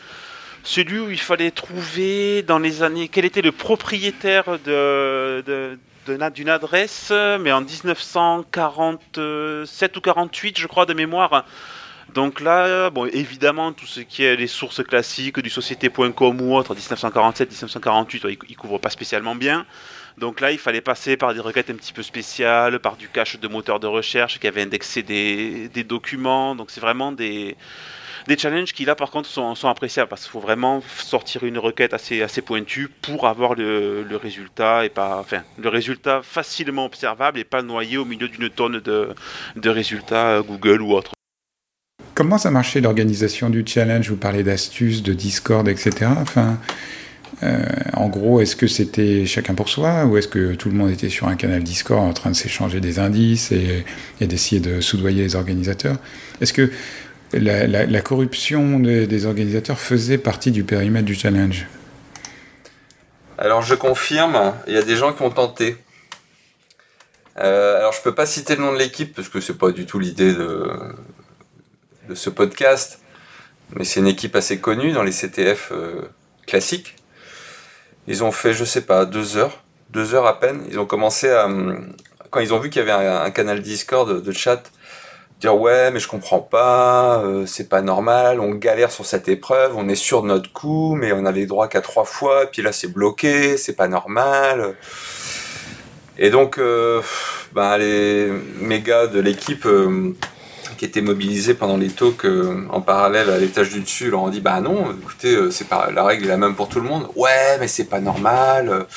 [0.64, 5.78] Celui où il fallait trouver dans les années quel était le propriétaire de, de-
[6.08, 11.46] de na- d'une adresse, mais en 1947 ou 48, je crois, de mémoire.
[12.14, 16.76] Donc là, bon, évidemment, tout ce qui est les sources classiques du société.com ou autre,
[16.76, 19.66] 1947-1948, il, il couvre pas spécialement bien.
[20.18, 23.40] Donc là, il fallait passer par des requêtes un petit peu spéciales, par du cache
[23.40, 26.54] de moteur de recherche qui avait indexé des, des documents.
[26.56, 27.56] Donc c'est vraiment des,
[28.28, 31.58] des challenges qui là par contre sont, sont appréciables parce qu'il faut vraiment sortir une
[31.58, 36.86] requête assez, assez pointue pour avoir le, le résultat et pas enfin le résultat facilement
[36.86, 39.16] observable et pas noyé au milieu d'une tonne de,
[39.56, 41.14] de résultats euh, Google ou autre.
[42.14, 44.10] Comment ça marchait l'organisation du challenge?
[44.10, 46.12] Vous parlez d'astuces, de Discord, etc.
[47.44, 50.92] Euh, en gros, est-ce que c'était chacun pour soi ou est-ce que tout le monde
[50.92, 53.86] était sur un canal Discord en train de s'échanger des indices et,
[54.20, 55.96] d'essayer de soudoyer les organisateurs?
[56.42, 56.72] Est-ce que
[57.34, 61.66] la, corruption des, des organisateurs faisait partie du périmètre du challenge?
[63.38, 65.78] Alors je confirme, il y a des gens qui ont tenté.
[67.38, 69.86] Euh, alors je peux pas citer le nom de l'équipe parce que c'est pas du
[69.86, 70.70] tout l'idée de,
[72.12, 73.00] de ce podcast,
[73.76, 76.02] mais c'est une équipe assez connue dans les CTF euh,
[76.46, 76.96] classiques.
[78.08, 80.62] Ils ont fait, je sais pas, deux heures, deux heures à peine.
[80.70, 81.94] Ils ont commencé à, hum,
[82.30, 84.62] quand ils ont vu qu'il y avait un, canal Discord de, chat,
[85.40, 89.78] dire ouais mais je comprends pas, euh, c'est pas normal, on galère sur cette épreuve,
[89.78, 92.74] on est sûr de notre coup, mais on avait droit qu'à trois fois, puis là
[92.74, 94.76] c'est bloqué, c'est pas normal.
[96.18, 97.02] Et donc, euh,
[97.54, 99.66] ben, les gars de l'équipe
[100.82, 104.30] qui étaient mobilisés pendant les talks euh, en parallèle à l'étage du dessus leur ont
[104.30, 106.88] dit bah non, écoutez, euh, c'est pas la règle est la même pour tout le
[106.88, 107.08] monde.
[107.16, 108.88] Ouais, mais c'est pas normal.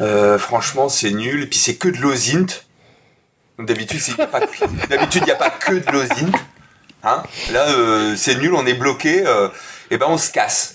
[0.00, 1.44] Euh, franchement, c'est nul.
[1.44, 2.46] Et puis c'est que de l'osint.
[3.60, 4.40] D'habitude, c'est pas
[4.90, 6.32] d'habitude il n'y a pas que de l'osint.
[7.04, 7.22] Hein
[7.52, 7.64] Là,
[8.16, 9.22] c'est nul, on est bloqué.
[9.92, 10.74] et ben on se casse.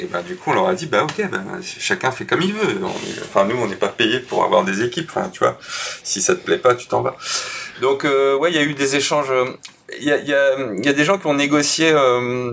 [0.00, 2.52] Et ben du coup, on leur a dit bah ok, ben, chacun fait comme il
[2.52, 2.78] veut.
[2.82, 5.10] On est- enfin nous, on n'est pas payé pour avoir des équipes.
[5.14, 5.58] Enfin, tu vois,
[6.02, 7.16] si ça te plaît pas, tu t'en vas.
[7.80, 9.30] Donc euh, ouais, il y a eu des échanges.
[9.30, 9.46] euh,
[9.98, 12.52] Il y a, y, a, y a des gens qui ont négocié euh,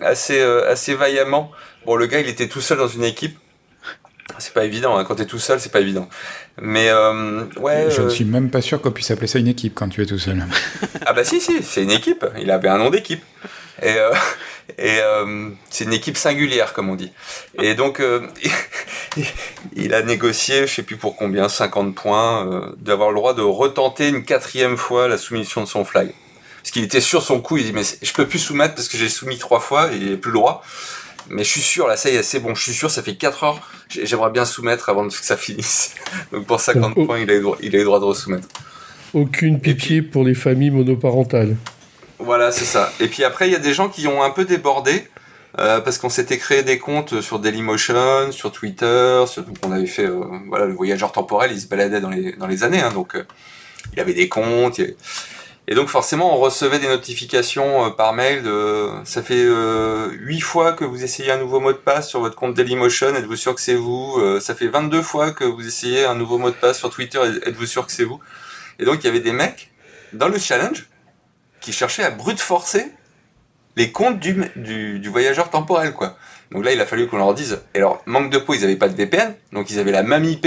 [0.00, 1.50] assez euh, assez vaillamment.
[1.86, 3.36] Bon, le gars, il était tout seul dans une équipe.
[4.38, 4.96] c'est pas évident.
[4.96, 5.04] Hein.
[5.04, 6.08] Quand t'es tout seul, c'est pas évident.
[6.60, 7.86] Mais euh, ouais.
[7.90, 10.02] Je ne euh, suis même pas sûr qu'on puisse appeler ça une équipe quand tu
[10.02, 10.44] es tout seul.
[11.06, 12.24] Ah bah si, si, c'est une équipe.
[12.40, 13.22] Il avait un nom d'équipe.
[13.80, 14.12] Et, euh,
[14.78, 17.12] et euh, c'est une équipe singulière, comme on dit.
[17.62, 18.26] Et donc, euh,
[19.76, 24.08] il a négocié, je sais plus pour combien, 50 points, d'avoir le droit de retenter
[24.08, 26.12] une quatrième fois la soumission de son flag.
[26.62, 28.96] Parce qu'il était sur son coup, il dit mais je peux plus soumettre parce que
[28.96, 30.62] j'ai soumis trois fois et il est plus le droit.
[31.28, 33.16] Mais je suis sûr, là ça y est, c'est bon, je suis sûr, ça fait
[33.16, 35.94] 4 heures, j'ai- j'aimerais bien soumettre avant que ça finisse.
[36.32, 37.06] Donc pour 50 Donc, oh.
[37.06, 38.46] points, il a eu le droit, il a eu le droit de resoumettre.
[39.12, 41.56] Aucune pitié pour les familles monoparentales.
[42.18, 42.92] Voilà, c'est ça.
[43.00, 45.08] Et puis après, il y a des gens qui ont un peu débordé.
[45.60, 49.86] euh, parce qu'on s'était créé des comptes sur Dailymotion, sur Twitter, sur, donc on avait
[49.86, 52.90] fait euh, voilà le voyageur temporel, il se baladait dans les dans les années, hein,
[52.92, 53.24] donc euh,
[53.94, 54.96] il avait des comptes, avait-
[55.68, 60.40] et donc forcément on recevait des notifications euh, par mail de ça fait euh, huit
[60.40, 63.54] fois que vous essayez un nouveau mot de passe sur votre compte Dailymotion, êtes-vous sûr
[63.54, 66.78] que c'est vous Ça fait 22 fois que vous essayez un nouveau mot de passe
[66.78, 68.20] sur Twitter, êtes-vous sûr que c'est vous?
[68.78, 69.70] Et donc il y avait des mecs
[70.14, 70.88] dans le challenge
[71.62, 72.86] qui cherchaient à brute forcer
[73.76, 76.16] les comptes du, du, du voyageur temporel, quoi.
[76.50, 77.60] Donc là, il a fallu qu'on leur dise.
[77.74, 80.24] Et alors, manque de peau, ils avaient pas de VPN, donc ils avaient la même
[80.24, 80.46] IP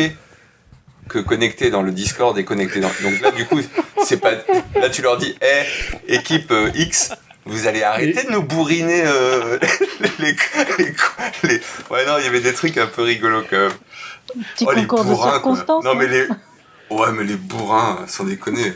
[1.09, 2.91] que connecté dans le Discord et connecté dans.
[3.01, 3.59] Donc là, du coup,
[4.03, 4.31] c'est pas.
[4.75, 5.63] Là, tu leur dis, hé,
[6.07, 7.13] équipe euh, X,
[7.45, 9.57] vous allez arrêter de nous bourriner euh,
[9.99, 10.35] les, les,
[11.43, 13.71] les- Ouais, non, il y avait des trucs un peu rigolos quand même.
[14.55, 15.31] Petit Oh, les de bourrins, quoi.
[15.33, 15.83] circonstances.
[15.83, 15.95] Non, hein.
[15.97, 16.27] mais les.
[16.91, 18.73] Ouais, mais les bourrins, sans déconner.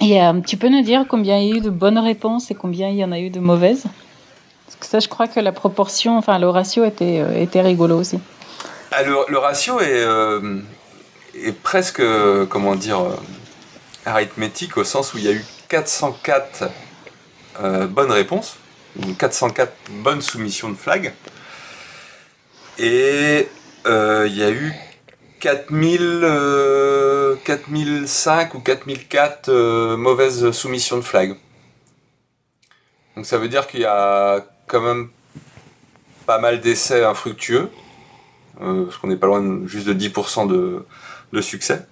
[0.00, 2.54] Et euh, tu peux nous dire combien il y a eu de bonnes réponses et
[2.54, 3.84] combien il y en a eu de mauvaises?
[4.66, 7.98] Parce que ça, je crois que la proportion, enfin le ratio était, euh, était rigolo
[7.98, 8.18] aussi.
[8.90, 10.60] Ah, le, ratio est, euh,
[11.34, 12.02] est presque,
[12.48, 13.00] comment dire,
[14.06, 16.68] arithmétique au sens où il y a eu 404
[17.60, 18.56] euh, bonnes réponses,
[18.96, 21.12] ou 404 bonnes soumissions de flag,
[22.78, 23.48] et
[23.86, 24.72] il y a eu
[25.44, 31.36] 4000, euh, 4005 ou 4004 euh, mauvaises soumissions de flag.
[33.14, 35.10] Donc ça veut dire qu'il y a quand même
[36.24, 37.68] pas mal d'essais infructueux
[38.62, 41.84] euh, parce qu'on n'est pas loin juste de 10% de, succès.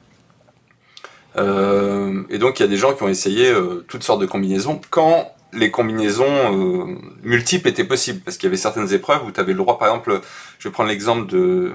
[1.37, 4.27] Euh, et donc il y a des gens qui ont essayé euh, toutes sortes de
[4.27, 9.31] combinaisons quand les combinaisons euh, multiples étaient possibles, parce qu'il y avait certaines épreuves où
[9.31, 10.23] tu avais le droit, par exemple,
[10.59, 11.73] je vais prendre l'exemple de,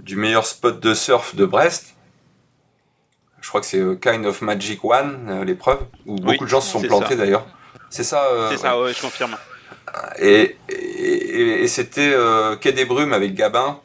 [0.00, 1.94] du meilleur spot de surf de Brest.
[3.40, 6.46] Je crois que c'est euh, Kind of Magic One, euh, l'épreuve, où beaucoup Oui, de
[6.46, 7.46] gens se sont plantés d'ailleurs.
[7.90, 9.36] C'est ça euh, C'est ça, ouais, je confirme.
[10.18, 12.14] et, et, et c'était
[12.60, 13.80] Quai des Brumes avec Gabin,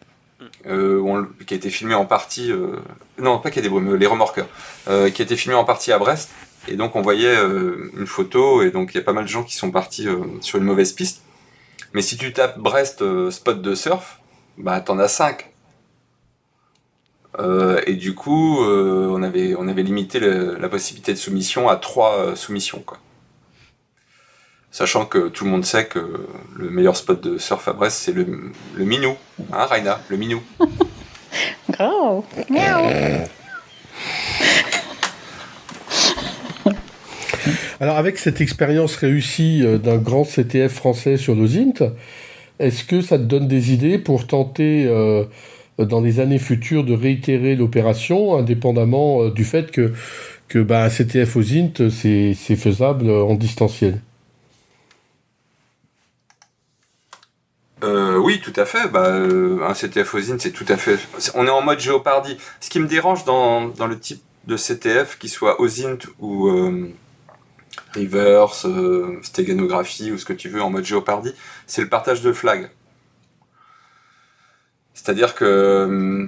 [0.67, 2.51] euh, on- qui a été filmé en partie.
[2.51, 2.77] euh,
[3.17, 4.47] non, pas Quai des Brumes, Les Remorqueurs,
[4.87, 6.29] euh, qui a été filmé en partie à Brest.
[6.67, 9.43] Et donc on voyait une photo, et donc il y a pas mal de gens
[9.43, 10.05] qui sont partis
[10.41, 11.21] sur une mauvaise piste.
[11.93, 14.19] Mais si tu tapes Brest spot de surf,
[14.57, 15.49] bah t'en as 5.
[17.85, 21.75] Et du coup, euh, on, avait, on avait limité le- la possibilité de soumission à
[21.75, 22.81] 3 soumissions.
[22.85, 22.97] Quoi.
[24.71, 28.11] Sachant que tout le monde sait que le meilleur spot de surf à Brest, c'est
[28.13, 28.25] le,
[28.75, 29.15] le Minou.
[29.53, 30.41] Hein, Raina Le Minou.
[31.69, 32.23] Grave.
[37.79, 41.91] Alors, avec cette expérience réussie euh, d'un grand CTF français sur l'OSINT,
[42.59, 45.25] est-ce que ça te donne des idées pour tenter, euh,
[45.85, 49.93] dans les années futures, de réitérer l'opération, indépendamment euh, du fait que,
[50.47, 53.99] que bah, un CTF OSINT, c'est c'est faisable en distanciel
[57.83, 58.87] Euh, oui, tout à fait.
[58.87, 60.97] Bah, euh, un CTF Ozine, c'est tout à fait.
[61.35, 62.37] On est en mode géopardie.
[62.59, 66.89] Ce qui me dérange dans, dans le type de CTF, qu'il soit Ozint ou euh,
[67.95, 68.65] Reverse,
[69.21, 71.33] stéganography ou ce que tu veux en mode géopardie,
[71.67, 72.69] c'est le partage de flag.
[74.97, 76.25] C'est-à-dire que euh,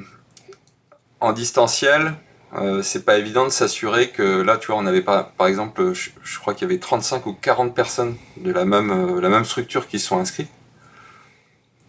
[1.20, 2.14] en distanciel,
[2.54, 5.94] euh, c'est pas évident de s'assurer que là, tu vois, on avait pas, par exemple,
[5.94, 9.44] je, crois qu'il y avait 35 ou 40 personnes de la même, euh, la même
[9.44, 10.52] structure qui se sont inscrites.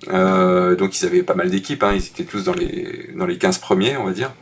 [0.08, 3.36] Euh, donc ils avaient pas mal d'équipes, hein, ils étaient tous dans les, dans les
[3.36, 4.32] 15 premiers, on va dire.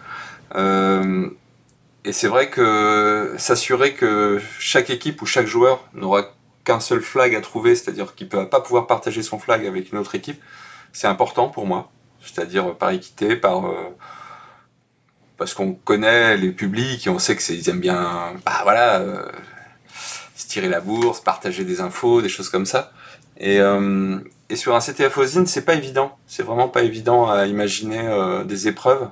[2.04, 6.32] Et c'est vrai que s'assurer que chaque équipe ou chaque joueur n'aura
[6.64, 9.92] qu'un seul flag à trouver, c'est-à-dire qu'il ne va pas pouvoir partager son flag avec
[9.92, 10.40] une autre équipe,
[10.92, 11.90] c'est important pour moi.
[12.22, 13.66] C'est-à-dire par équité, par...
[13.66, 13.96] euh,
[15.36, 18.98] parce qu'on connaît les publics et on sait que c'est ils aiment bien, bah voilà,
[19.00, 19.24] euh,
[20.34, 22.92] se tirer la bourse, partager des infos, des choses comme ça.
[23.36, 26.18] Et, euh, et sur un CTF Ozine, c'est pas évident.
[26.26, 28.02] C'est vraiment pas évident à imaginer
[28.46, 29.10] des épreuves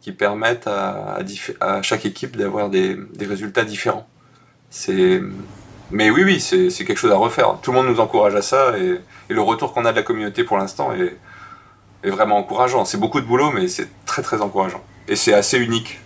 [0.00, 1.18] qui permettent à,
[1.60, 4.06] à, chaque équipe d'avoir des, des résultats différents.
[4.70, 5.20] C'est
[5.90, 7.58] Mais oui, oui, c'est quelque chose à refaire.
[7.60, 10.44] Tout le monde nous encourage à ça et le retour qu'on a de la communauté
[10.44, 11.16] pour l'instant est,
[12.02, 12.84] est vraiment encourageant.
[12.84, 14.82] C'est beaucoup de boulot, mais c'est très très encourageant.
[15.08, 16.00] Et c'est assez unique.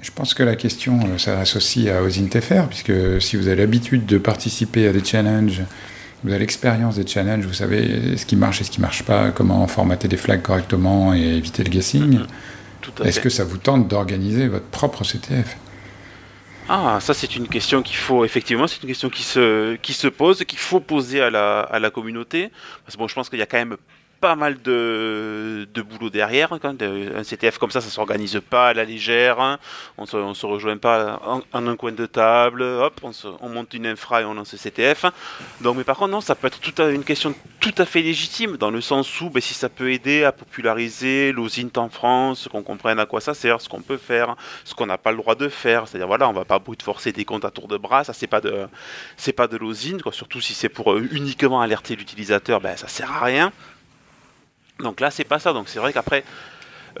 [0.00, 4.06] Je pense que la question euh, s'adresse aussi à OSINTFR, puisque si vous avez l'habitude
[4.06, 5.62] de participer à des challenges,
[6.22, 9.30] vous avez l'expérience des challenges, vous savez ce qui marche et ce qui marche pas,
[9.30, 12.20] comment formater des flags correctement et éviter le guessing.
[13.00, 15.56] À Est-ce que ça vous tente d'organiser votre propre CTF
[16.68, 20.08] Ah, ça c'est une question qu'il faut effectivement, c'est une question qui se qui se
[20.08, 22.50] pose, qu'il faut poser à la à la communauté.
[22.84, 23.76] Parce que bon, je pense qu'il y a quand même
[24.20, 26.52] pas mal de, de boulot derrière.
[26.52, 29.40] hein, Quand de- un CTF comme ça, ça s'organise pas à la légère.
[29.40, 29.58] hein.
[29.96, 31.20] On se, se rejoint pas
[31.52, 32.62] en, un coin de table.
[32.62, 35.06] Hop, on, se- on monte une infra et on lance le CTF.
[35.60, 38.02] Donc, mais par contre, non, ça peut être tout à- une question tout à fait
[38.02, 42.48] légitime dans le sens où, ben, si ça peut aider à populariser l'OSINT en France,
[42.50, 45.16] qu'on comprenne à quoi ça sert, ce qu'on peut faire, ce qu'on n'a pas le
[45.18, 45.86] droit de faire.
[45.88, 48.04] C'est-à-dire, voilà, on va pas brute forcer des comptes à tour de bras.
[48.04, 48.66] Ça, c'est pas de,
[49.16, 49.98] c'est pas de l'OSINT.
[50.12, 53.52] Surtout si c'est pour euh, uniquement alerter l'utilisateur, ben, ça sert à rien.
[54.80, 55.52] Donc là, c'est pas ça.
[55.52, 56.24] Donc c'est vrai qu'après,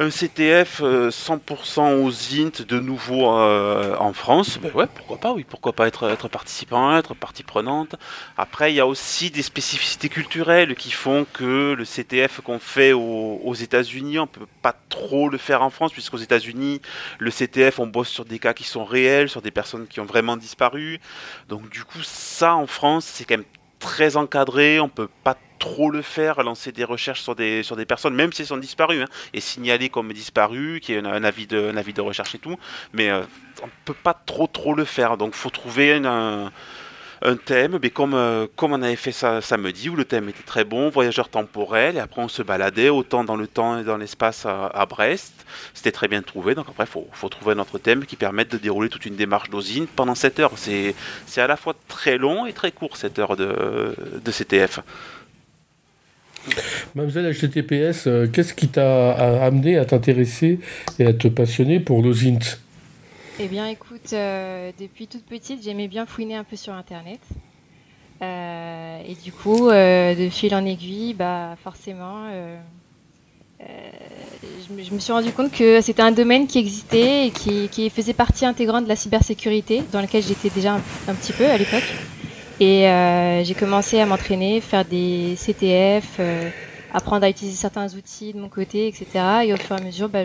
[0.00, 5.32] un CTF euh, 100% aux int de nouveau euh, en France, ben ouais, pourquoi pas,
[5.32, 7.96] oui, pourquoi pas être, participant, être partie prenante.
[8.36, 12.92] Après, il y a aussi des spécificités culturelles qui font que le CTF qu'on fait
[12.92, 16.80] aux, aux États-Unis, on peut pas trop le faire en France, puisqu'aux États-Unis,
[17.18, 20.06] le CTF, on bosse sur des cas qui sont réels, sur des personnes qui ont
[20.06, 21.00] vraiment disparu.
[21.48, 23.44] Donc du coup, ça en France, c'est quand même
[23.78, 27.84] très encadré, on peut pas trop le faire, lancer des recherches sur des, sur des
[27.84, 31.24] personnes, même si elles sont disparues, hein, et signaler comme disparues, qu'il y ait un,
[31.24, 32.56] avis de, recherche et tout,
[32.92, 33.22] mais euh,
[33.62, 36.52] on peut pas trop trop le faire, donc faut trouver un,
[37.22, 40.42] un thème, mais comme, euh, comme on avait fait ça samedi, où le thème était
[40.44, 43.96] très bon, voyageur temporel, et après on se baladait autant dans le temps et dans
[43.96, 45.32] l'espace à, Brest,
[45.74, 48.58] c'était très bien trouvé, donc après faut, faut trouver un autre thème qui permette de
[48.58, 50.94] dérouler toute une démarche d'osine pendant 7 heures, c'est
[51.36, 54.80] à la fois très long et très court cette heure de, de CTF.
[56.94, 59.12] Mademoiselle HTTPS, euh, qu'est-ce qui t'a
[59.44, 60.60] amené à t'intéresser
[60.98, 62.38] et à te passionner pour l'OSINT
[63.40, 67.20] Eh bien, écoute, euh, depuis toute petite, j'aimais bien fouiner un peu sur Internet.
[68.20, 72.24] Euh, et du coup, euh, de fil en aiguille, bah forcément,
[73.60, 78.44] je, me, suis rendu compte que c'était un domaine qui existait et qui, faisait partie
[78.44, 81.86] intégrante de la cybersécurité, dans lequel j'étais déjà un, un petit peu à l'époque.
[82.58, 82.90] Et
[83.44, 86.18] j'ai commencé à m'entraîner, faire des CTF,
[86.92, 89.06] apprendre à utiliser certains outils de mon côté, etc.
[89.44, 90.24] Et au fur et à mesure, bah,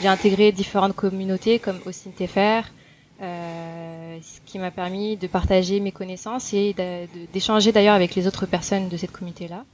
[0.00, 2.68] j'ai intégré différentes communautés comme OSINTFR,
[3.22, 6.74] euh, ce qui m'a permis de partager mes connaissances et
[7.32, 9.64] d'échanger d'ailleurs avec les autres personnes de cette communauté-là.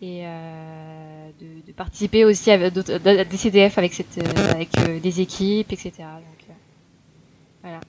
[0.00, 5.20] Et euh, de, de participer aussi à des CDF avec, cette, euh, avec euh, des
[5.20, 5.92] équipes, etc.
[5.98, 6.52] Donc, euh,
[7.62, 7.80] voilà.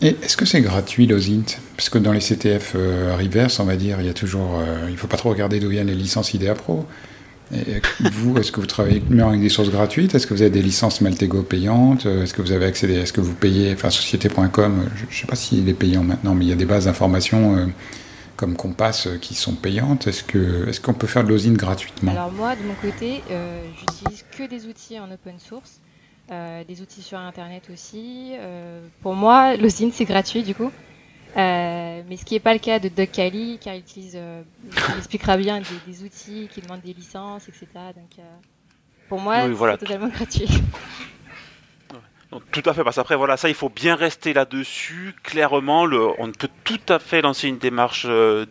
[0.00, 3.76] Et est-ce que c'est gratuit l'OSINT Parce que dans les CTF euh, reverse, on va
[3.76, 4.58] dire, il y a toujours.
[4.60, 6.86] euh, il faut pas trop regarder d'où viennent les licences IDEA Pro.
[7.54, 10.14] Et vous, est-ce que vous travaillez uniquement avec des sources gratuites?
[10.14, 12.06] Est-ce que vous avez des licences Maltego payantes?
[12.06, 15.20] Euh, Est-ce que vous avez accédé Est-ce que vous payez Enfin, société.com, euh, je ne
[15.20, 17.66] sais pas s'il est payant maintenant, mais il y a des bases d'information euh,
[18.36, 20.06] comme Compass euh, qui sont payantes.
[20.06, 22.12] Est-ce qu'on peut faire de l'OSINT gratuitement?
[22.12, 25.80] Alors moi, de mon côté, euh, j'utilise que des outils en open source,
[26.30, 28.32] euh, des outils sur Internet aussi.
[28.38, 30.70] Euh, pour moi, l'OSINT, c'est gratuit du coup.
[31.36, 34.42] Euh, mais ce qui n'est pas le cas de Doug Kelly, car il utilise, euh,
[34.64, 37.66] il expliquera bien des, des outils qui demandent des licences, etc.
[37.96, 38.22] Donc euh,
[39.08, 39.74] pour moi, Oui, voilà.
[39.74, 40.48] c'est totalement gratuit.
[42.50, 45.14] Tout à fait, parce qu'après, voilà, ça, il faut bien rester là-dessus.
[45.22, 45.82] Clairement,
[46.18, 48.46] on peut tout à fait lancer une démarche euh,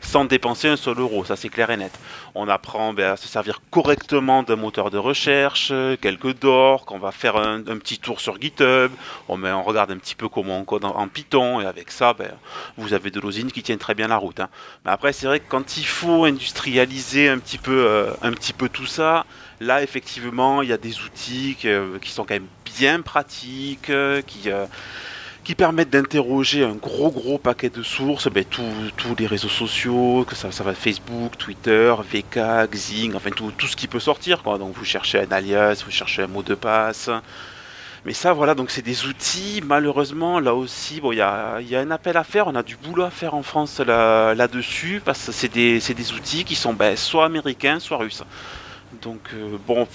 [0.00, 1.92] sans dépenser un seul euro, ça c'est clair et net.
[2.34, 6.98] On apprend ben, à se servir correctement d'un moteur de recherche, euh, quelques docs, on
[6.98, 8.90] va faire un, petit tour sur GitHub,
[9.28, 12.32] on, regarde un petit peu comment on code en, Python, et avec ça, ben,
[12.76, 14.40] vous avez de l'OSINT qui tient très bien la route.
[14.40, 14.48] hein.
[14.84, 18.12] Mais après, c'est vrai que quand il faut industrialiser un petit peu, euh,
[18.72, 19.24] tout ça,
[19.60, 24.50] Là, effectivement, il y a des outils qui sont quand même bien pratiques, euh, qui,
[24.50, 24.66] euh,
[25.44, 30.34] qui permettent d'interroger un gros gros paquet de sources, ben, tous les réseaux sociaux, que
[30.34, 34.42] ça, ça va Facebook, Twitter, VK, Xing, enfin tout, tout ce qui peut sortir.
[34.42, 34.58] Quoi.
[34.58, 37.08] Donc vous cherchez un alias, vous cherchez un mot de passe.
[38.04, 39.60] Mais ça, voilà, donc c'est des outils.
[39.64, 42.46] Malheureusement, là aussi, bon, il y a, y a un appel à faire.
[42.46, 46.12] On a du boulot à faire en France là- là-dessus, parce que c'est des, des
[46.12, 48.22] outils qui sont ben, soit américains, soit russes.
[49.02, 49.86] Donc euh, bon,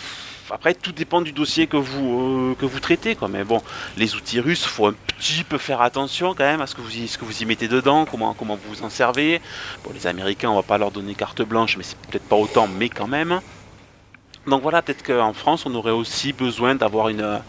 [0.53, 3.27] après tout dépend du dossier que vous euh, que vous traitez quoi.
[3.27, 3.61] Mais bon,
[3.97, 6.95] les outils russes, faut un petit peu faire attention quand même à ce que vous
[6.95, 9.41] y, ce que vous y mettez dedans, comment comment vous vous en servez.
[9.83, 12.67] Bon, les Américains, on va pas leur donner carte blanche, mais c'est peut-être pas autant,
[12.67, 13.41] mais quand même.
[14.45, 17.39] Donc voilà, peut-être qu'en France, on aurait aussi besoin d'avoir une euh,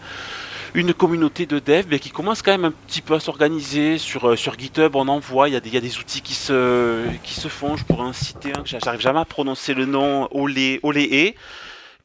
[0.73, 4.59] une communauté de devs qui commence quand même un petit peu à s'organiser sur, sur
[4.59, 4.95] GitHub.
[4.95, 7.47] On en voit, il y, a des, y a des outils qui se, qui se
[7.47, 7.77] font.
[7.77, 11.35] Je pourrais en citer un j'arrive jamais à prononcer le nom, Olé, Oléé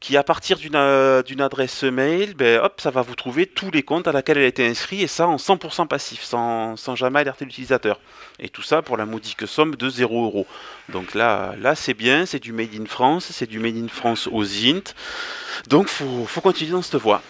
[0.01, 4.07] qui à partir d'une adresse mail, ben, hop, ça va vous trouver tous les comptes
[4.07, 7.45] à laquelle elle a été inscrite et ça en 100% passif, sans, sans, jamais alerter
[7.45, 7.99] l'utilisateur.
[8.39, 10.47] Et tout ça pour la modique somme de 0 euros.
[10.89, 14.27] Donc là, là c'est bien, c'est du Made in France, c'est du Made in France
[14.31, 14.81] aux int.
[15.69, 17.21] Donc faut, faut continuer dans cette voie.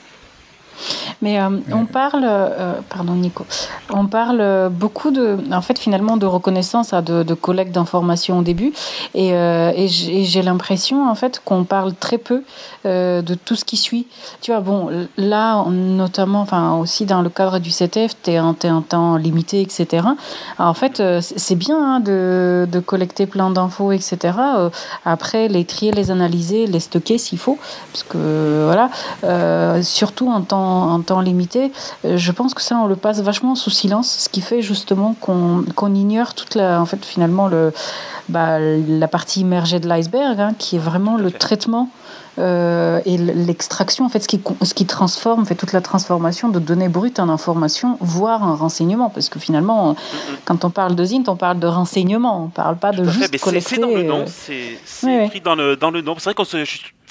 [1.21, 3.45] Mais euh, on parle, euh, pardon Nico,
[3.89, 8.41] on parle beaucoup de, en fait finalement de reconnaissance, à de, de collecte d'informations au
[8.41, 8.73] début,
[9.13, 12.43] et, euh, et j'ai l'impression en fait qu'on parle très peu
[12.83, 14.07] de tout ce qui suit.
[14.41, 18.53] Tu vois, bon, là notamment, enfin aussi dans le cadre du CTF, tu es, un
[18.53, 20.07] temps limité, etc.
[20.57, 24.33] Alors, en fait, c'est bien hein, de, de, collecter plein d'infos, etc.
[25.05, 27.59] après, les trier, les analyser, les stocker s'il faut,
[27.91, 31.71] parce que voilà, surtout en temps en, temps limité,
[32.05, 35.15] euh, je pense que ça, on le passe vachement sous silence, ce qui fait justement
[35.19, 37.73] qu'on ignore toute la, en fait, finalement, le,
[38.29, 41.89] bah, la partie immergée de l'iceberg, hein, qui est vraiment le traitement
[42.39, 46.59] euh, et l'extraction, en fait, ce qui, ce qui transforme, fait toute la transformation de
[46.59, 49.95] données brutes en informations, voire en renseignement, parce que finalement,
[50.45, 53.75] quand on parle de ZINT, on parle de renseignement, on parle pas de juste collecter.
[53.75, 56.15] C'est dans le nom, euh, c'est écrit dans le, dans le nom.
[56.17, 56.57] C'est vrai qu'on se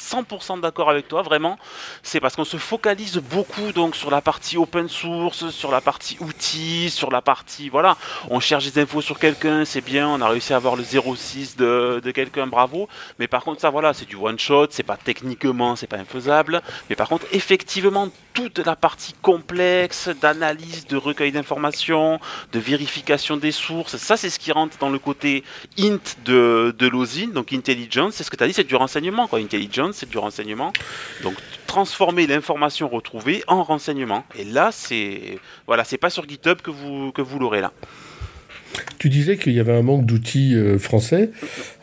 [0.00, 1.58] 100% d'accord avec toi, vraiment.
[2.02, 6.16] C'est parce qu'on se focalise beaucoup donc sur la partie open source, sur la partie
[6.20, 7.96] outils, sur la partie voilà,
[8.30, 11.56] on cherche des infos sur quelqu'un, c'est bien, on a réussi à avoir le 06
[11.56, 12.88] de, de quelqu'un, bravo.
[13.18, 16.62] Mais par contre ça voilà, c'est du one shot, c'est pas techniquement, c'est pas infaisable.
[16.88, 22.18] Mais par contre effectivement toute la partie complexe d'analyse, de recueil d'informations,
[22.52, 25.44] de vérification des sources, ça c'est ce qui rentre dans le côté
[25.78, 29.28] int de, de l'OSIN, donc intelligence, c'est ce que tu as dit, c'est du renseignement
[29.28, 30.72] quoi, intelligence c'est du renseignement.
[31.22, 31.36] Donc
[31.66, 34.24] transformer l'information retrouvée en renseignement.
[34.36, 35.38] Et là, c'est
[35.68, 37.72] voilà, c'est pas sur GitHub que vous que vous l'aurez là.
[38.98, 41.30] Tu disais qu'il y avait un manque d'outils euh, français.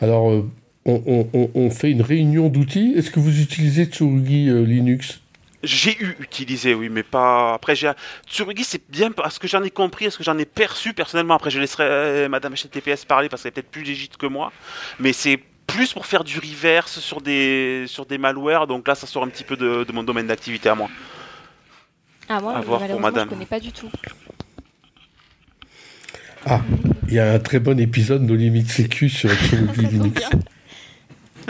[0.00, 0.48] Alors, euh,
[0.88, 2.94] on, fait une réunion d'outils.
[2.96, 5.20] Est-ce que vous utilisez Tsurugi euh, Linux?
[5.62, 7.54] J'ai eu utilisé, oui, mais pas.
[7.54, 7.90] Après, j'ai.
[8.28, 11.34] Tsurugi, c'est bien parce que j'en ai compris, parce que j'en ai perçu personnellement.
[11.34, 14.52] Après, je laisserai Madame HTTPS parler parce qu'elle est peut-être plus légite que moi.
[15.00, 18.66] Mais c'est plus pour faire du reverse sur des, sur des malwares.
[18.66, 20.88] Donc là, ça sort un petit peu de, mon domaine d'activité à moi.
[22.28, 23.90] Ah, moi, malheureusement, je connais pas du tout.
[26.46, 26.60] Ah,
[27.08, 29.30] il y a un très bon épisode de Limite Sécu sur
[29.76, 30.22] Linux.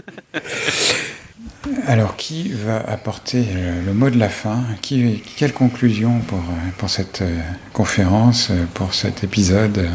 [1.86, 4.64] Alors, qui va apporter euh, le mot de la fin?
[4.80, 7.40] Qui, Quelle conclusion pour, euh, pour cette euh,
[7.72, 9.88] conférence, pour cet épisode?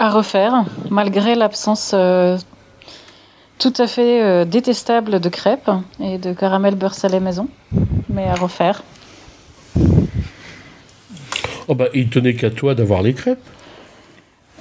[0.00, 2.38] À refaire, malgré l'absence euh,
[3.58, 7.48] tout à fait euh, détestable de crêpes et de caramel beurre salé maison,
[8.08, 8.84] mais à refaire.
[11.66, 13.44] Oh bah, il tenait qu'à toi d'avoir les crêpes.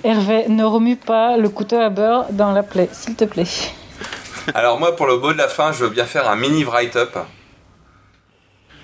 [0.03, 3.47] Hervé, ne remue pas le couteau à beurre dans la plaie, s'il te plaît.
[4.53, 7.17] Alors moi, pour le beau de la fin, je veux bien faire un mini write-up.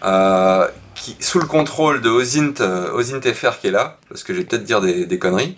[0.03, 2.59] Euh, qui, sous le contrôle de Ozint,
[2.93, 5.57] Ozint FR qui est là, parce que je vais peut-être dire des conneries.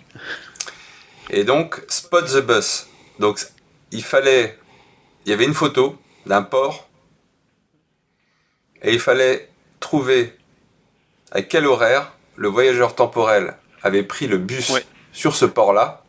[1.30, 2.86] Et donc, spot the bus.
[3.18, 3.40] Donc,
[3.90, 4.58] il fallait.
[5.24, 6.88] Il y avait une photo d'un port.
[8.82, 9.50] Et il fallait
[9.80, 10.36] trouver
[11.32, 14.72] à quel horaire le voyageur temporel avait pris le bus
[15.16, 16.02] sur ce port-là.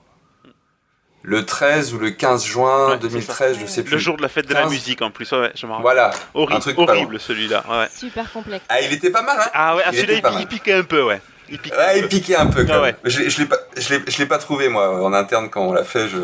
[1.23, 3.93] Le 13 ou le 15 juin 2013, je sais plus.
[3.93, 5.81] Le jour de la fête de la musique en plus, ouais, je me rappelle.
[5.81, 7.63] Voilà, horrible, un truc horrible celui-là.
[7.69, 7.87] Ouais.
[7.93, 8.63] Super complexe.
[8.69, 11.21] Ah, il était pas mal, hein Ah ouais, ah, celui-là il, piquait un peu, ouais.
[11.49, 12.65] Il piquait, ouais, il piquait un peu.
[12.65, 12.95] Quand même.
[13.03, 16.07] Je, je l'ai pas, je l'ai pas trouvé moi en interne quand on l'a fait.
[16.07, 16.17] Je...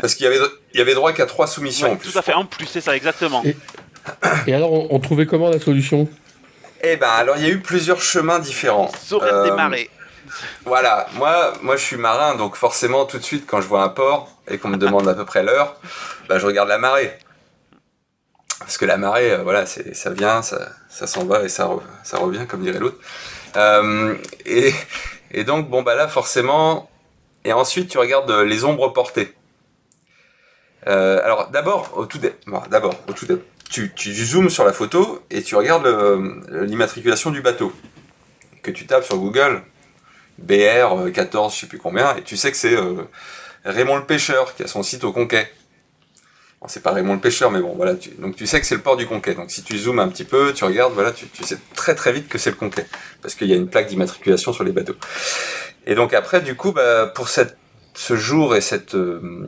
[0.00, 0.40] Parce qu'il y avait,
[0.72, 1.92] il y avait droit qu'à trois soumissions.
[1.92, 2.32] en plus, tout à fait.
[2.32, 3.44] En plus, c'est ça exactement.
[4.46, 6.08] Et, alors, on, trouvait comment la solution?
[6.82, 8.90] Eh ben, alors il y a eu plusieurs chemins différents.
[9.04, 9.90] Saurait euh, démarrer.
[10.64, 13.88] Voilà, moi, moi je suis marin, donc forcément tout de suite quand je vois un
[13.88, 15.76] port et qu'on me demande à peu près l'heure,
[16.28, 17.18] bah, je regarde la marée.
[18.58, 20.58] Parce que la marée, euh, voilà, c'est, ça vient, ça,
[20.88, 21.68] s'en va et ça,
[22.14, 22.98] revient, comme dirait l'autre.
[23.56, 26.90] Euh, et, donc, bon, bah là, forcément.
[27.44, 29.34] Et ensuite, tu regardes euh, les ombres portées.
[30.84, 32.20] Alors, d'abord, au tout
[32.70, 33.26] d'abord, au tout
[33.68, 35.88] tu, tu zoomes sur la photo et tu regardes
[36.48, 37.72] l'immatriculation du bateau.
[38.62, 39.62] Que tu tapes sur Google,
[40.38, 42.76] BR 14, je sais plus combien, et tu sais que c'est
[43.64, 45.50] Raymond le pêcheur qui a son site au Conquet
[46.68, 47.94] c'est pas Raymond le pêcheur, mais bon, voilà.
[47.94, 49.34] Tu, donc tu sais que c'est le port du Conquet.
[49.34, 52.28] Donc si tu zoomes un petit peu, tu regardes, voilà, tu, sais très très vite
[52.28, 52.86] que c'est le Conquet,
[53.22, 54.96] parce qu'il y a une plaque d'immatriculation sur les bateaux.
[55.86, 57.56] Et donc après, du coup, bah, pour cette,
[57.94, 59.46] ce jour et cette, euh,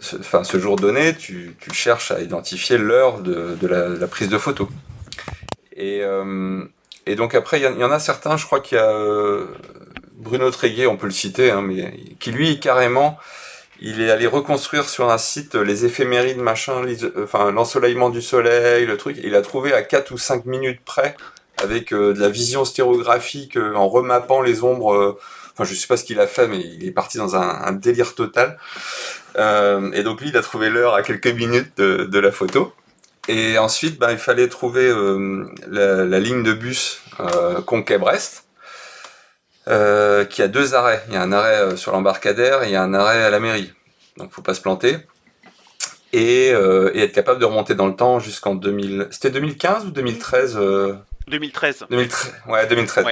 [0.00, 4.28] ce, enfin ce jour donné, tu, tu, cherches à identifier l'heure de, de, la, prise
[4.28, 4.68] de photo.
[5.76, 6.02] Et,
[7.06, 8.92] et donc après, il y, y, en a certains, je crois qu'il y a
[10.22, 13.18] Bruno Tréguier, on peut le citer, hein, mais qui lui carrément
[13.84, 16.84] il est allé reconstruire sur un site les éphémérides, machin,
[17.20, 19.18] enfin l'ensoleillement du soleil, le truc.
[19.24, 21.16] Il a trouvé à 4 ou 5 minutes près,
[21.60, 24.94] avec euh, de la vision stéréographique, euh, en remappant les ombres.
[24.94, 25.18] Euh,
[25.52, 28.14] enfin, je sais pas ce qu'il a fait, mais il est parti dans un, délire
[28.14, 28.56] total.
[29.36, 32.72] et donc lui, il a trouvé l'heure à quelques minutes de, la photo.
[33.26, 34.92] Et ensuite, bah, il fallait trouver
[35.68, 37.02] la, la, ligne de bus
[37.66, 38.44] Conquet-Brest.
[39.68, 41.02] Euh, qui a deux arrêts.
[41.08, 43.30] Il y a un arrêt euh, sur l'embarcadère et il y a un arrêt à
[43.30, 43.72] la mairie.
[44.16, 44.96] Donc faut pas se planter.
[46.12, 49.06] Et, euh, et être capable de remonter dans le temps jusqu'en 2000.
[49.12, 50.58] C'était 2015 ou 2013
[51.28, 51.86] 2013.
[51.88, 52.34] 2013.
[52.48, 53.06] Ouais, 2013.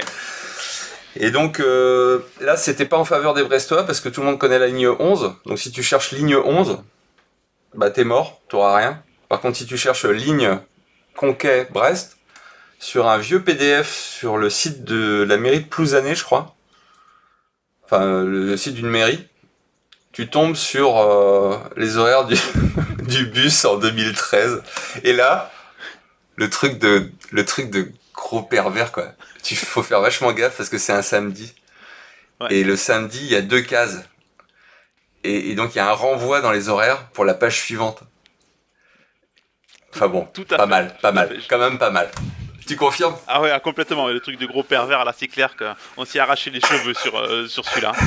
[1.15, 4.59] Et donc là, c'était pas en faveur des Brestois parce que tout le monde connaît
[4.59, 5.33] la ligne 11.
[5.45, 6.79] Donc si tu cherches ligne 11,
[7.73, 9.01] bah t'es mort, t'auras rien.
[9.29, 10.59] Par contre, si tu cherches ligne
[11.15, 12.17] Conquet-Brest,
[12.81, 16.55] sur un vieux PDF sur le site de la mairie de Plouzané, je crois.
[17.85, 19.27] Enfin, le site d'une mairie.
[20.11, 22.35] Tu tombes sur euh, les horaires du,
[23.03, 24.63] du bus en 2013.
[25.03, 25.51] Et là,
[26.35, 29.13] le truc de, le truc de gros pervers, quoi.
[29.43, 31.53] Tu faut faire vachement gaffe parce que c'est un samedi.
[32.49, 33.99] Et le samedi, il y a deux cases.
[35.23, 38.01] Et, donc, il y a un renvoi dans les horaires pour la page suivante.
[39.93, 42.09] Enfin bon, Tout pas mal, pas mal, quand même pas mal.
[42.71, 43.17] Tu confirmes?
[43.27, 44.07] Ah ouais, ah, complètement.
[44.07, 47.45] Le truc de gros pervers, là, c'est clair qu'on s'y arraché les cheveux sur, euh,
[47.47, 47.91] sur celui-là.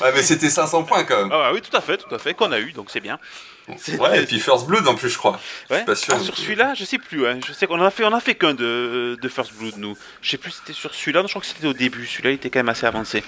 [0.00, 1.30] Ouais, mais c'était 500 points quand même.
[1.32, 3.18] Ah oui, tout à fait, tout à fait, qu'on a eu, donc c'est bien.
[3.66, 5.40] Ouais, et puis First Blood en plus, je crois.
[5.70, 5.84] Ouais.
[5.84, 6.14] pas sûr.
[6.16, 7.24] Ah, sur celui-là, je sais plus.
[7.44, 9.96] Je sais qu'on a fait, on a fait qu'un de, de First Blood, nous.
[10.22, 11.22] Je sais plus si c'était sur celui-là.
[11.24, 12.06] Je crois que c'était au début.
[12.06, 13.24] Celui-là, il était quand même assez avancé.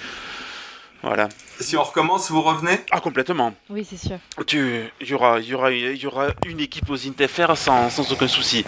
[1.03, 1.29] Voilà.
[1.59, 2.79] Si on recommence, vous revenez?
[2.93, 3.53] Ah, complètement.
[3.69, 4.19] Oui, c'est sûr.
[4.53, 8.65] Il y aura, y, aura, y aura une équipe aux Interfer sans, sans aucun souci.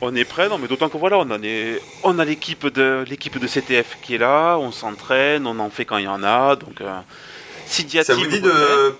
[0.00, 3.38] On est prêt, non, mais d'autant que voilà, on, est, on a l'équipe de l'équipe
[3.38, 6.56] de CTF qui est là, on s'entraîne, on en fait quand il y en a,
[6.56, 6.80] donc.
[6.80, 7.00] Euh,
[8.02, 8.94] Ça vous dit de,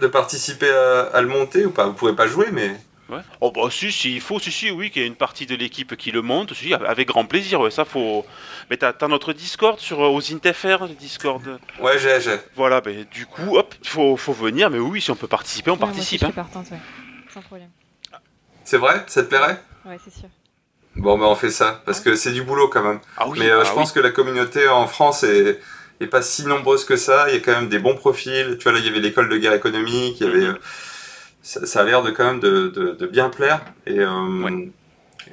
[0.00, 1.86] de, participer à, le monter ou pas?
[1.86, 2.74] Vous pourrez pas jouer, mais.
[3.10, 3.20] Ouais.
[3.42, 5.54] Oh bah si, si, il faut, si, si, oui, qu'il y ait une partie de
[5.54, 8.24] l'équipe qui le monte, si, avec grand plaisir, ouais, ça faut...
[8.70, 11.42] Mais t'as as notre Discord sur euh, aux le Discord?
[11.80, 12.38] Ouais, j'ai, j'ai.
[12.56, 15.76] Voilà, ben du coup, hop, faut, faut venir, mais oui, si on peut participer, on
[15.76, 16.22] participe.
[16.22, 16.44] Moi, je hein.
[16.44, 16.78] partante, ouais.
[17.28, 17.68] sans problème.
[18.64, 19.04] C'est vrai?
[19.06, 19.60] Ça te plairait?
[19.86, 20.28] Ouais, c'est sûr.
[20.96, 23.00] Bon, ben on fait ça, parce que c'est du boulot quand même.
[23.16, 25.60] Ah Mais euh, ah je pense que la communauté en France est,
[26.00, 27.26] est, pas si nombreuse que ça.
[27.28, 28.56] Il y a quand même des bons profils.
[28.58, 30.48] Tu vois, là, il y avait l'école de guerre économique, il y avait.
[30.48, 30.58] Mhm.
[31.42, 33.60] Ça, a l'air de quand même de, de, bien plaire.
[33.86, 34.66] Et, euh,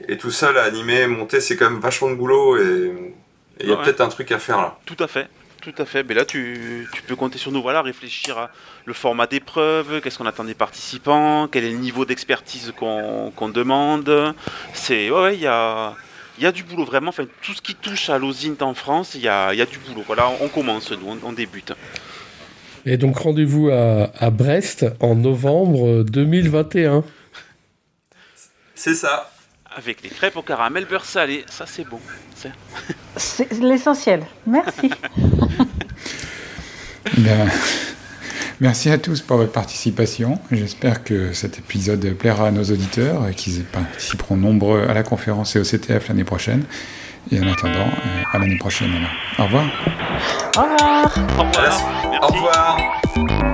[0.10, 2.58] et tout ça, là, animer, monter, c'est quand même vachement de boulot.
[2.58, 3.16] Et
[3.62, 4.78] il y a peut-être un truc à faire là.
[4.86, 5.30] Tout à fait.
[5.62, 6.03] Tout à fait.
[6.03, 7.62] Mais là, tu, tu, peux compter sur nous.
[7.62, 8.49] Voilà, réfléchir à
[8.86, 14.34] le format d'épreuve, qu'est-ce qu'on attend des participants, quel est le niveau d'expertise qu'on demande.
[14.74, 15.93] C'est ouais, il y a
[16.38, 17.09] il y a du boulot vraiment.
[17.09, 19.78] Enfin, tout ce qui touche à l'OSINT en France, il y a, y a, du
[19.78, 20.03] boulot.
[20.07, 21.74] Voilà, on commence, nous, on, débute.
[22.86, 27.03] Et donc rendez-vous à, à, Brest en novembre 2021.
[28.74, 29.31] C'est ça.
[29.76, 31.99] Avec les crêpes au caramel beurre salé, ça c'est bon.
[33.15, 34.26] C'est l'essentiel.
[34.45, 34.91] Merci.
[38.59, 40.39] merci à tous pour votre participation.
[40.51, 45.55] J'espère que cet épisode plaira à nos auditeurs et qu'ils participeront nombreux à la conférence
[45.55, 46.65] et au CTF l'année prochaine.
[47.32, 48.91] Et en attendant, euh, à l'année prochaine.
[49.38, 49.65] Au revoir.
[50.57, 51.17] Au revoir.
[51.39, 51.82] Au revoir.
[52.22, 53.51] Au revoir.